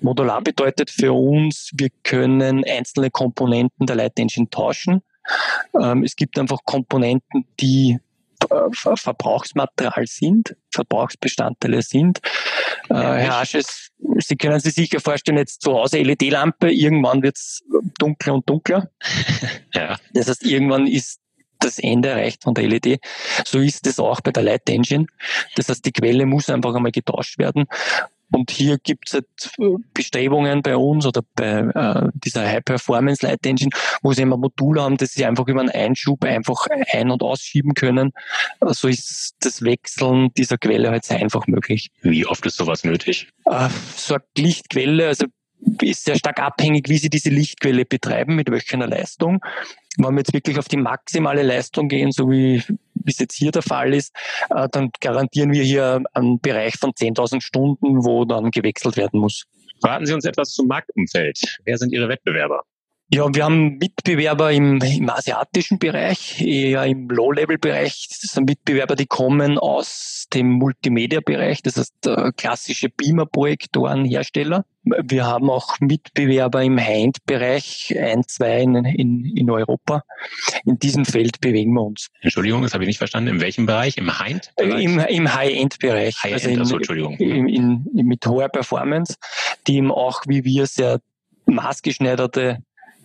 Modular 0.00 0.40
bedeutet 0.40 0.90
für 0.90 1.12
uns, 1.12 1.70
wir 1.74 1.88
können 2.02 2.64
einzelne 2.64 3.10
Komponenten 3.10 3.86
der 3.86 3.96
Light 3.96 4.18
Engine 4.18 4.48
tauschen. 4.50 5.02
Ähm, 5.80 6.04
es 6.04 6.16
gibt 6.16 6.38
einfach 6.38 6.60
Komponenten, 6.64 7.44
die 7.60 7.98
Verbrauchsmaterial 8.72 10.06
sind, 10.06 10.56
Verbrauchsbestandteile 10.72 11.82
sind. 11.82 12.20
Äh, 12.88 12.94
Herr 12.94 13.36
Asches, 13.36 13.90
Sie 14.18 14.36
können 14.36 14.60
sich 14.60 14.74
sicher 14.74 15.00
vorstellen, 15.00 15.38
jetzt 15.38 15.62
zu 15.62 15.72
Hause 15.72 16.02
LED-Lampe, 16.02 16.70
irgendwann 16.70 17.22
wird 17.22 17.36
es 17.36 17.62
dunkler 17.98 18.34
und 18.34 18.48
dunkler. 18.48 18.90
ja. 19.74 19.98
Das 20.12 20.28
heißt, 20.28 20.44
irgendwann 20.44 20.86
ist 20.86 21.20
das 21.58 21.78
Ende 21.78 22.08
erreicht 22.08 22.42
von 22.42 22.54
der 22.54 22.66
LED. 22.66 23.00
So 23.44 23.58
ist 23.58 23.86
es 23.86 23.98
auch 23.98 24.20
bei 24.20 24.30
der 24.32 24.42
Light 24.42 24.68
Engine. 24.68 25.06
Das 25.56 25.68
heißt, 25.68 25.84
die 25.84 25.92
Quelle 25.92 26.26
muss 26.26 26.48
einfach 26.48 26.74
einmal 26.74 26.92
getauscht 26.92 27.38
werden. 27.38 27.66
Und 28.32 28.50
hier 28.50 28.78
gibt 28.78 29.08
es 29.08 29.14
halt 29.14 29.26
Bestrebungen 29.94 30.62
bei 30.62 30.76
uns 30.76 31.06
oder 31.06 31.22
bei 31.34 31.60
äh, 31.74 32.08
dieser 32.14 32.46
High-Performance 32.46 33.26
Light 33.26 33.44
Engine, 33.44 33.70
wo 34.02 34.12
sie 34.12 34.22
immer 34.22 34.36
Module 34.36 34.82
haben, 34.82 34.96
dass 34.96 35.12
sie 35.12 35.24
einfach 35.24 35.46
über 35.48 35.60
einen 35.60 35.70
Einschub 35.70 36.24
einfach 36.24 36.66
ein- 36.92 37.10
und 37.10 37.22
ausschieben 37.22 37.74
können. 37.74 38.12
So 38.60 38.88
ist 38.88 39.36
das 39.40 39.62
Wechseln 39.62 40.32
dieser 40.36 40.58
Quelle 40.58 40.90
halt 40.90 41.04
sehr 41.04 41.18
einfach 41.18 41.46
möglich. 41.46 41.90
Wie 42.02 42.26
oft 42.26 42.44
ist 42.46 42.56
sowas 42.56 42.84
nötig? 42.84 43.28
Äh, 43.46 43.68
so 43.96 44.14
eine 44.14 44.22
Lichtquelle, 44.36 45.08
also 45.08 45.26
ist 45.82 46.04
sehr 46.04 46.16
stark 46.16 46.40
abhängig, 46.40 46.88
wie 46.88 46.98
Sie 46.98 47.10
diese 47.10 47.30
Lichtquelle 47.30 47.84
betreiben, 47.84 48.34
mit 48.36 48.50
welcher 48.50 48.78
Leistung. 48.78 49.40
Wenn 49.98 50.14
wir 50.14 50.20
jetzt 50.20 50.32
wirklich 50.32 50.58
auf 50.58 50.68
die 50.68 50.76
maximale 50.76 51.42
Leistung 51.42 51.88
gehen, 51.88 52.12
so 52.12 52.30
wie, 52.30 52.62
wie 53.04 53.10
es 53.10 53.18
jetzt 53.18 53.34
hier 53.34 53.50
der 53.50 53.62
Fall 53.62 53.94
ist, 53.94 54.14
äh, 54.50 54.68
dann 54.70 54.90
garantieren 55.00 55.52
wir 55.52 55.62
hier 55.62 56.02
einen 56.14 56.40
Bereich 56.40 56.76
von 56.76 56.92
10.000 56.92 57.40
Stunden, 57.40 58.04
wo 58.04 58.24
dann 58.24 58.50
gewechselt 58.50 58.96
werden 58.96 59.20
muss. 59.20 59.44
Verraten 59.80 60.06
Sie 60.06 60.12
uns 60.12 60.24
etwas 60.24 60.50
zum 60.50 60.66
Marktumfeld. 60.66 61.38
Wer 61.64 61.78
sind 61.78 61.92
Ihre 61.92 62.08
Wettbewerber? 62.08 62.62
Ja, 63.12 63.26
wir 63.34 63.44
haben 63.44 63.78
Mitbewerber 63.78 64.52
im, 64.52 64.80
im 64.80 65.10
asiatischen 65.10 65.80
Bereich, 65.80 66.40
eher 66.40 66.84
im 66.84 67.08
Low-Level-Bereich. 67.08 68.06
Das 68.08 68.30
sind 68.30 68.48
Mitbewerber, 68.48 68.94
die 68.94 69.06
kommen 69.06 69.58
aus 69.58 70.28
dem 70.32 70.48
Multimedia-Bereich, 70.50 71.60
das 71.62 71.76
heißt 71.76 72.06
äh, 72.06 72.30
klassische 72.36 72.88
Beamer-Projektoren-Hersteller. 72.88 74.64
Wir 74.84 75.26
haben 75.26 75.50
auch 75.50 75.80
Mitbewerber 75.80 76.62
im 76.62 76.78
High-End-Bereich, 76.78 77.96
ein, 77.98 78.22
zwei 78.28 78.62
in, 78.62 78.76
in, 78.76 79.24
in 79.24 79.50
Europa. 79.50 80.04
In 80.64 80.78
diesem 80.78 81.04
Feld 81.04 81.40
bewegen 81.40 81.72
wir 81.72 81.82
uns. 81.82 82.10
Entschuldigung, 82.20 82.62
das 82.62 82.74
habe 82.74 82.84
ich 82.84 82.88
nicht 82.88 82.98
verstanden. 82.98 83.30
In 83.30 83.40
welchem 83.40 83.66
Bereich? 83.66 83.96
Im 83.96 84.16
High-End? 84.20 84.52
Äh, 84.54 84.84
Im, 84.84 85.00
im 85.00 85.34
High-End-Bereich. 85.34 86.22
High 86.22 86.34
also 86.34 86.48
in, 86.48 86.60
also, 86.60 86.76
Entschuldigung. 86.76 87.16
In, 87.16 87.48
in, 87.48 88.06
mit 88.06 88.24
hoher 88.24 88.48
Performance, 88.48 89.16
die 89.66 89.78
eben 89.78 89.90
auch 89.90 90.22
wie 90.28 90.44
wir 90.44 90.66
sehr 90.66 91.00
maßgeschneiderte 91.46 92.62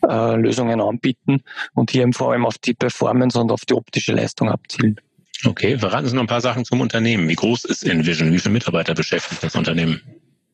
äh, 0.07 0.35
Lösungen 0.35 0.81
anbieten 0.81 1.41
und 1.73 1.91
hier 1.91 2.07
vor 2.13 2.31
allem 2.31 2.45
auf 2.45 2.57
die 2.57 2.73
Performance 2.73 3.39
und 3.39 3.51
auf 3.51 3.65
die 3.65 3.73
optische 3.73 4.13
Leistung 4.13 4.49
abzielen. 4.49 4.99
Okay, 5.43 5.77
verraten 5.77 6.07
Sie 6.07 6.15
noch 6.15 6.23
ein 6.23 6.27
paar 6.27 6.41
Sachen 6.41 6.65
zum 6.65 6.81
Unternehmen. 6.81 7.27
Wie 7.27 7.35
groß 7.35 7.65
ist 7.65 7.83
Envision? 7.83 8.31
Wie 8.31 8.39
viele 8.39 8.53
Mitarbeiter 8.53 8.93
beschäftigt 8.93 9.43
das 9.43 9.55
Unternehmen? 9.55 10.01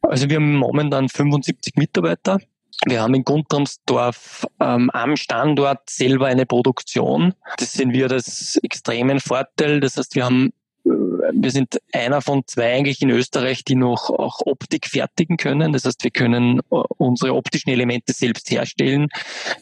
Also 0.01 0.29
wir 0.29 0.37
haben 0.37 0.55
momentan 0.55 1.07
75 1.07 1.75
Mitarbeiter. 1.75 2.39
Wir 2.85 3.01
haben 3.01 3.13
in 3.13 3.23
Guntramsdorf 3.23 4.47
ähm, 4.59 4.89
am 4.89 5.15
Standort 5.15 5.87
selber 5.89 6.27
eine 6.27 6.47
Produktion. 6.47 7.33
Das 7.57 7.73
sehen 7.73 7.93
wir 7.93 8.07
das 8.07 8.57
extremen 8.63 9.19
Vorteil. 9.19 9.79
Das 9.79 9.97
heißt, 9.97 10.15
wir 10.15 10.25
haben 10.25 10.51
wir 10.83 11.51
sind 11.51 11.79
einer 11.93 12.21
von 12.21 12.43
zwei 12.47 12.73
eigentlich 12.73 13.01
in 13.01 13.09
Österreich, 13.09 13.63
die 13.63 13.75
noch 13.75 14.09
auch 14.09 14.39
Optik 14.45 14.87
fertigen 14.87 15.37
können. 15.37 15.73
Das 15.73 15.85
heißt, 15.85 16.03
wir 16.03 16.11
können 16.11 16.59
äh, 16.59 16.75
unsere 16.97 17.35
optischen 17.35 17.69
Elemente 17.69 18.13
selbst 18.13 18.49
herstellen. 18.51 19.07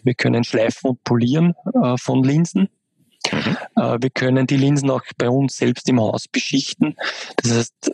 Wir 0.04 0.14
können 0.14 0.44
schleifen 0.44 0.92
und 0.92 1.04
polieren 1.04 1.56
äh, 1.74 1.98
von 1.98 2.24
Linsen. 2.24 2.70
Mhm. 3.32 3.58
Äh, 3.76 3.98
wir 4.02 4.10
können 4.10 4.48
die 4.48 4.58
Linsen 4.58 4.90
auch 4.90 5.04
bei 5.18 5.30
uns 5.30 5.58
selbst 5.58 5.90
im 5.90 6.00
Haus 6.00 6.28
beschichten. 6.28 6.96
Das 7.38 7.54
heißt, 7.54 7.92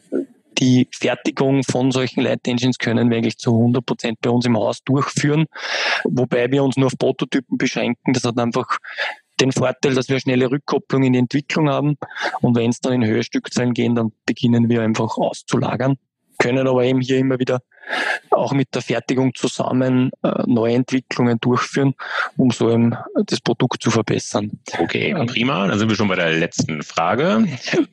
die 0.60 0.88
Fertigung 0.92 1.64
von 1.64 1.92
solchen 1.92 2.22
Light 2.22 2.48
Engines 2.48 2.78
können 2.78 3.10
wir 3.10 3.18
eigentlich 3.18 3.38
zu 3.38 3.52
100 3.52 3.86
Prozent 3.86 4.22
bei 4.22 4.30
uns 4.30 4.46
im 4.46 4.56
Haus 4.58 4.82
durchführen, 4.84 5.48
wobei 6.06 6.50
wir 6.50 6.64
uns 6.64 6.78
nur 6.78 6.88
auf 6.88 6.98
Prototypen 6.98 7.58
beschränken. 7.58 8.14
Das 8.14 8.24
hat 8.24 8.38
einfach 8.38 8.78
den 9.40 9.52
Vorteil, 9.52 9.96
dass 9.96 10.10
wir 10.10 10.20
schnelle 10.20 10.50
Rückkopplung 10.50 11.04
in 11.04 11.14
die 11.14 11.20
Entwicklung 11.20 11.70
haben. 11.70 11.98
Und 12.42 12.56
wenn 12.56 12.70
es 12.70 12.80
dann 12.80 12.94
in 12.94 13.06
höhere 13.06 13.24
Stückzahlen 13.24 13.74
gehen, 13.74 13.96
dann 13.96 14.12
beginnen 14.26 14.70
wir 14.70 14.82
einfach 14.82 15.18
auszulagern. 15.18 15.98
Können 16.38 16.68
aber 16.68 16.84
eben 16.84 17.02
hier 17.02 17.18
immer 17.18 17.40
wieder 17.40 17.62
auch 18.32 18.54
mit 18.54 18.74
der 18.74 18.82
Fertigung 18.82 19.34
zusammen 19.36 20.12
äh, 20.24 20.44
neue 20.48 20.76
Entwicklungen 20.76 21.40
durchführen, 21.40 21.94
um 22.36 22.52
so 22.52 22.70
eben 22.72 22.96
das 23.28 23.40
Produkt 23.40 23.82
zu 23.82 23.92
verbessern. 23.92 24.52
Okay, 24.78 25.14
prima. 25.28 25.68
Dann 25.68 25.80
sind 25.80 25.90
wir 25.90 25.96
schon 25.96 26.08
bei 26.08 26.16
der 26.16 26.34
letzten 26.34 26.84
Frage. 26.84 27.48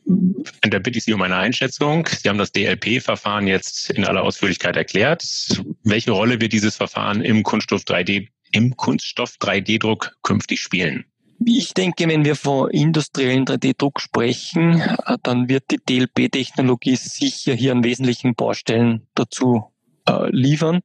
Und 0.07 0.75
da 0.75 0.79
bitte 0.79 0.99
ich 0.99 1.05
Sie 1.05 1.13
um 1.13 1.23
eine 1.23 1.37
Einschätzung. 1.37 2.07
Sie 2.07 2.29
haben 2.29 2.39
das 2.39 2.53
DLP-Verfahren 2.53 3.47
jetzt 3.47 3.91
in 3.91 4.05
aller 4.05 4.23
Ausführlichkeit 4.23 4.77
erklärt. 4.77 5.63
Welche 5.85 6.11
Rolle 6.11 6.41
wird 6.41 6.53
dieses 6.53 6.77
Verfahren 6.77 7.21
im 7.21 7.43
Kunststoff 7.43 7.83
3D 7.83 8.29
im 8.55 8.77
Kunststoff 8.77 9.37
3D-Druck 9.41 10.17
künftig 10.23 10.61
spielen? 10.61 11.07
Ich 11.47 11.75
denke, 11.75 12.09
wenn 12.09 12.25
wir 12.25 12.37
von 12.37 12.71
industriellen 12.71 13.45
3D-Druck 13.45 14.01
sprechen, 14.01 14.81
äh, 14.81 15.19
dann 15.23 15.49
wird 15.49 15.65
die 15.71 15.79
DLP-Technologie 15.79 16.97
sicher 16.97 17.55
hier 17.55 17.73
an 17.73 17.85
wesentlichen 17.85 18.35
Baustellen 18.35 19.07
dazu 19.15 19.73
äh, 20.09 20.31
liefern. 20.31 20.81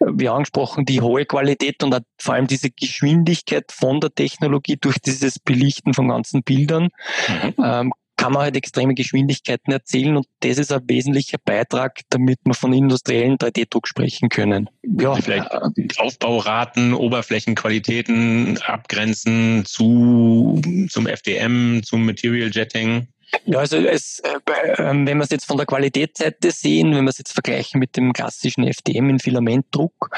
Wie 0.00 0.28
angesprochen, 0.28 0.84
die 0.84 1.00
hohe 1.00 1.26
Qualität 1.26 1.82
und 1.82 1.96
vor 2.18 2.34
allem 2.34 2.46
diese 2.46 2.70
Geschwindigkeit 2.70 3.72
von 3.72 4.00
der 4.00 4.14
Technologie 4.14 4.76
durch 4.80 4.98
dieses 5.00 5.40
Belichten 5.40 5.92
von 5.92 6.08
ganzen 6.08 6.42
Bildern 6.42 6.90
mhm. 7.28 7.54
ähm, 7.64 7.92
kann 8.18 8.32
man 8.32 8.42
halt 8.42 8.56
extreme 8.56 8.94
Geschwindigkeiten 8.94 9.72
erzielen 9.72 10.16
und 10.18 10.26
das 10.40 10.58
ist 10.58 10.72
ein 10.72 10.82
wesentlicher 10.86 11.38
Beitrag, 11.42 12.00
damit 12.10 12.40
wir 12.44 12.52
von 12.52 12.74
industriellen 12.74 13.38
3D-Druck 13.38 13.88
sprechen 13.88 14.28
können. 14.28 14.68
Ja, 14.82 15.14
vielleicht 15.14 15.50
Aufbauraten, 15.98 16.92
Oberflächenqualitäten 16.92 18.58
abgrenzen 18.58 19.64
zu 19.64 20.60
zum 20.90 21.06
FDM, 21.06 21.82
zum 21.82 22.04
Material 22.04 22.50
Jetting. 22.52 23.08
Ja, 23.44 23.58
also 23.58 23.76
es, 23.76 24.20
äh, 24.20 24.82
ähm, 24.82 25.06
wenn 25.06 25.18
wir 25.18 25.24
es 25.24 25.30
jetzt 25.30 25.44
von 25.44 25.58
der 25.58 25.66
Qualitätsseite 25.66 26.50
sehen, 26.50 26.94
wenn 26.94 27.04
wir 27.04 27.10
es 27.10 27.18
jetzt 27.18 27.32
vergleichen 27.32 27.78
mit 27.78 27.96
dem 27.96 28.12
klassischen 28.12 28.64
FDM 28.64 29.10
in 29.10 29.18
Filamentdruck, 29.18 30.10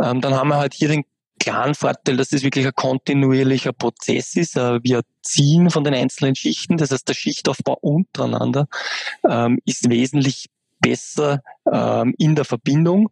ähm, 0.00 0.20
dann 0.20 0.34
haben 0.34 0.48
wir 0.48 0.56
halt 0.56 0.74
hier 0.74 0.88
den 0.88 1.04
klaren 1.42 1.74
Vorteil, 1.74 2.16
dass 2.16 2.32
es 2.32 2.44
wirklich 2.44 2.66
ein 2.66 2.74
kontinuierlicher 2.74 3.72
Prozess 3.72 4.36
ist. 4.36 4.56
Äh, 4.56 4.82
wir 4.84 5.02
ziehen 5.22 5.70
von 5.70 5.82
den 5.82 5.94
einzelnen 5.94 6.36
Schichten, 6.36 6.76
das 6.76 6.92
heißt 6.92 7.08
der 7.08 7.14
Schichtaufbau 7.14 7.78
untereinander 7.80 8.68
ähm, 9.28 9.58
ist 9.64 9.90
wesentlich 9.90 10.46
besser 10.80 11.42
ähm, 11.70 12.14
in 12.18 12.36
der 12.36 12.44
Verbindung. 12.44 13.10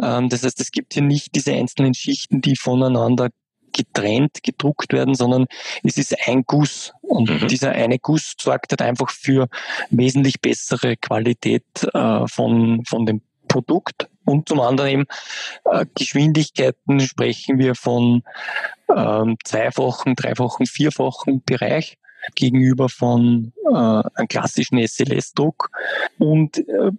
Ähm, 0.00 0.30
das 0.30 0.44
heißt, 0.44 0.60
es 0.60 0.70
gibt 0.70 0.94
hier 0.94 1.02
nicht 1.02 1.34
diese 1.34 1.52
einzelnen 1.52 1.92
Schichten, 1.94 2.40
die 2.40 2.56
voneinander 2.56 3.28
getrennt 3.74 4.42
gedruckt 4.42 4.92
werden, 4.92 5.14
sondern 5.14 5.46
es 5.82 5.98
ist 5.98 6.16
ein 6.26 6.44
Guss. 6.46 6.92
Und 7.02 7.30
mhm. 7.30 7.48
dieser 7.48 7.72
eine 7.72 7.98
Guss 7.98 8.34
sorgt 8.40 8.72
halt 8.72 8.82
einfach 8.82 9.10
für 9.10 9.48
wesentlich 9.90 10.40
bessere 10.40 10.96
Qualität 10.96 11.64
äh, 11.92 12.26
von, 12.28 12.84
von 12.86 13.06
dem 13.06 13.22
Produkt. 13.52 14.08
Und 14.24 14.48
zum 14.48 14.60
anderen 14.60 14.90
eben 14.90 15.04
äh, 15.64 15.84
Geschwindigkeiten 15.94 17.00
sprechen 17.00 17.58
wir 17.58 17.74
von 17.74 18.22
ähm, 18.94 19.36
zweifachen, 19.44 20.14
dreifachen, 20.14 20.66
vierfachen 20.66 21.42
Bereich 21.44 21.98
gegenüber 22.34 22.88
von 22.88 23.52
äh, 23.68 23.74
einem 23.74 24.28
klassischen 24.28 24.78
SLS-Druck. 24.78 25.70
Und 26.18 26.58
äh, 26.58 26.92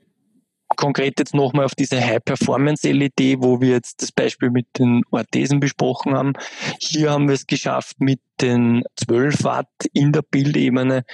konkret 0.75 1.19
jetzt 1.19 1.33
nochmal 1.33 1.65
auf 1.65 1.75
diese 1.75 1.99
High-Performance-LED, 1.99 3.37
wo 3.39 3.61
wir 3.61 3.71
jetzt 3.71 4.01
das 4.01 4.11
Beispiel 4.11 4.49
mit 4.49 4.67
den 4.77 5.03
Orthesen 5.11 5.59
besprochen 5.59 6.13
haben. 6.13 6.33
Hier 6.79 7.11
haben 7.11 7.27
wir 7.27 7.35
es 7.35 7.47
geschafft, 7.47 7.99
mit 7.99 8.19
den 8.41 8.83
12 8.97 9.43
Watt 9.43 9.69
in 9.93 10.11
der 10.11 10.23
Bildebene 10.23 11.05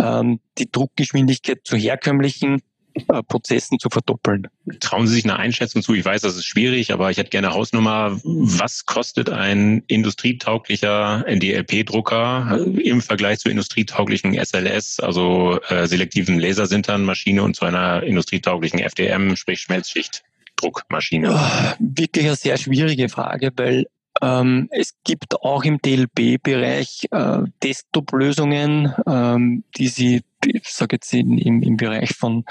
ähm, 0.00 0.40
die 0.58 0.70
Druckgeschwindigkeit 0.70 1.60
zu 1.64 1.76
herkömmlichen 1.76 2.62
Prozessen 3.06 3.78
zu 3.78 3.88
verdoppeln. 3.90 4.48
Trauen 4.80 5.06
Sie 5.06 5.14
sich 5.14 5.24
eine 5.24 5.38
Einschätzung 5.38 5.82
zu? 5.82 5.94
Ich 5.94 6.04
weiß, 6.04 6.22
das 6.22 6.36
ist 6.36 6.44
schwierig, 6.44 6.92
aber 6.92 7.10
ich 7.10 7.18
hätte 7.18 7.30
gerne 7.30 7.52
Hausnummer. 7.52 8.18
Was 8.24 8.86
kostet 8.86 9.30
ein 9.30 9.82
industrietauglicher 9.86 11.24
NDLP-Drucker 11.26 12.58
im 12.82 13.00
Vergleich 13.00 13.38
zu 13.38 13.48
industrietauglichen 13.48 14.34
SLS, 14.34 15.00
also 15.00 15.60
äh, 15.68 15.86
selektiven 15.86 16.38
Lasersinternmaschine 16.38 17.42
und 17.42 17.56
zu 17.56 17.64
einer 17.64 18.02
industrietauglichen 18.02 18.80
FDM, 18.80 19.36
sprich 19.36 19.60
Schmelzschicht? 19.60 20.22
Druckmaschine? 20.56 21.34
Oh, 21.34 21.74
wirklich 21.78 22.26
eine 22.26 22.36
sehr 22.36 22.56
schwierige 22.56 23.08
Frage, 23.08 23.50
weil 23.56 23.86
ähm, 24.20 24.68
es 24.70 24.94
gibt 25.04 25.40
auch 25.42 25.64
im 25.64 25.78
DLP-Bereich 25.80 27.06
äh, 27.10 27.38
Desktop-Lösungen, 27.62 28.92
ähm, 29.06 29.64
die 29.76 29.88
Sie, 29.88 30.22
ich 30.44 30.68
sage 30.68 30.96
jetzt 30.96 31.12
in, 31.12 31.38
im, 31.38 31.62
im 31.62 31.76
Bereich 31.76 32.10
von 32.14 32.44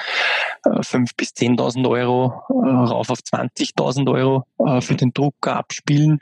äh, 0.65 0.69
5.000 0.69 1.09
bis 1.15 1.29
10.000 1.29 1.89
Euro 1.89 2.41
äh, 2.49 2.67
rauf 2.67 3.09
auf 3.09 3.19
20.000 3.19 4.11
Euro 4.11 4.45
äh, 4.65 4.81
für 4.81 4.95
den 4.95 5.13
Drucker 5.13 5.55
abspielen. 5.55 6.19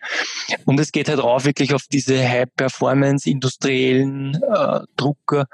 Und 0.66 0.80
es 0.80 0.92
geht 0.92 1.10
halt 1.10 1.24
rauf 1.24 1.46
wirklich 1.46 1.74
auf 1.74 1.84
diese 1.92 2.18
High-Performance 2.18 3.30
industriellen 3.30 4.36
äh, 4.36 4.80
Drucker, 4.96 5.48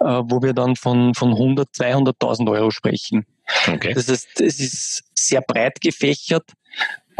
äh, 0.00 0.04
wo 0.04 0.42
wir 0.42 0.52
dann 0.52 0.76
von, 0.76 1.14
von 1.14 1.32
100, 1.32 1.68
200.000 1.74 2.50
Euro 2.50 2.70
sprechen. 2.70 3.26
Okay. 3.66 3.94
Das 3.94 4.08
heißt, 4.08 4.40
es 4.40 4.60
ist 4.60 5.02
sehr 5.14 5.40
breit 5.40 5.80
gefächert. 5.80 6.52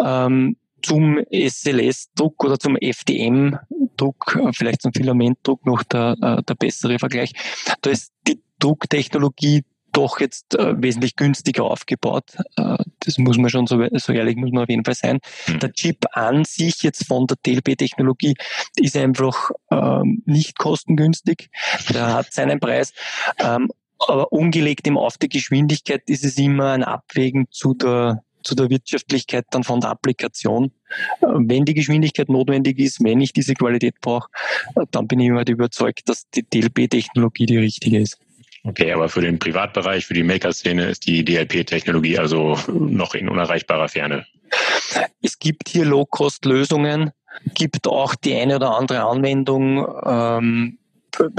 Ähm, 0.02 0.56
zum 0.82 1.18
SLS-Druck 1.30 2.44
oder 2.44 2.58
zum 2.58 2.76
FDM-Druck, 2.76 4.38
äh, 4.40 4.52
vielleicht 4.52 4.82
zum 4.82 4.92
Filamentdruck 4.92 5.66
noch 5.66 5.82
der, 5.82 6.16
äh, 6.20 6.42
der 6.42 6.54
bessere 6.54 6.98
Vergleich. 6.98 7.32
Da 7.82 7.90
ist 7.90 8.12
die 8.26 8.40
Drucktechnologie 8.58 9.64
doch 9.92 10.20
jetzt 10.20 10.54
äh, 10.54 10.80
wesentlich 10.80 11.16
günstiger 11.16 11.64
aufgebaut. 11.64 12.36
Äh, 12.56 12.76
das 13.00 13.18
muss 13.18 13.38
man 13.38 13.50
schon 13.50 13.66
so, 13.66 13.82
so 13.94 14.12
ehrlich 14.12 14.36
muss 14.36 14.52
man 14.52 14.64
auf 14.64 14.68
jeden 14.68 14.84
Fall 14.84 14.94
sein. 14.94 15.18
Mhm. 15.48 15.58
Der 15.58 15.72
Chip 15.72 16.06
an 16.12 16.44
sich 16.44 16.82
jetzt 16.82 17.06
von 17.06 17.26
der 17.26 17.36
TLP-Technologie 17.42 18.34
ist 18.76 18.96
einfach 18.96 19.50
ähm, 19.70 20.22
nicht 20.26 20.58
kostengünstig. 20.58 21.50
Der 21.92 22.14
hat 22.14 22.32
seinen 22.32 22.60
Preis. 22.60 22.92
Ähm, 23.38 23.70
aber 23.98 24.32
umgelegt 24.32 24.86
im 24.86 24.96
auf 24.96 25.18
die 25.18 25.28
Geschwindigkeit 25.28 26.02
ist 26.08 26.24
es 26.24 26.38
immer 26.38 26.72
ein 26.72 26.84
Abwägen 26.84 27.46
zu 27.50 27.74
der 27.74 28.22
zu 28.42 28.54
der 28.54 28.70
Wirtschaftlichkeit 28.70 29.46
dann 29.50 29.64
von 29.64 29.80
der 29.80 29.90
Applikation. 29.90 30.72
Wenn 31.20 31.64
die 31.64 31.74
Geschwindigkeit 31.74 32.28
notwendig 32.28 32.78
ist, 32.78 33.02
wenn 33.02 33.20
ich 33.20 33.32
diese 33.32 33.54
Qualität 33.54 33.94
brauche, 34.00 34.28
dann 34.90 35.06
bin 35.06 35.20
ich 35.20 35.28
immer 35.28 35.46
überzeugt, 35.46 36.08
dass 36.08 36.28
die 36.30 36.42
DLP-Technologie 36.42 37.46
die 37.46 37.58
richtige 37.58 38.00
ist. 38.00 38.18
Okay, 38.62 38.92
aber 38.92 39.08
für 39.08 39.22
den 39.22 39.38
Privatbereich, 39.38 40.04
für 40.04 40.14
die 40.14 40.22
Maker-Szene 40.22 40.84
ist 40.84 41.06
die 41.06 41.24
DLP-Technologie 41.24 42.18
also 42.18 42.58
noch 42.68 43.14
in 43.14 43.28
unerreichbarer 43.28 43.88
Ferne. 43.88 44.26
Es 45.22 45.38
gibt 45.38 45.68
hier 45.68 45.86
Low-Cost-Lösungen, 45.86 47.12
gibt 47.54 47.86
auch 47.86 48.14
die 48.14 48.34
eine 48.34 48.56
oder 48.56 48.76
andere 48.76 49.04
Anwendung, 49.04 49.86
ähm, 50.04 50.78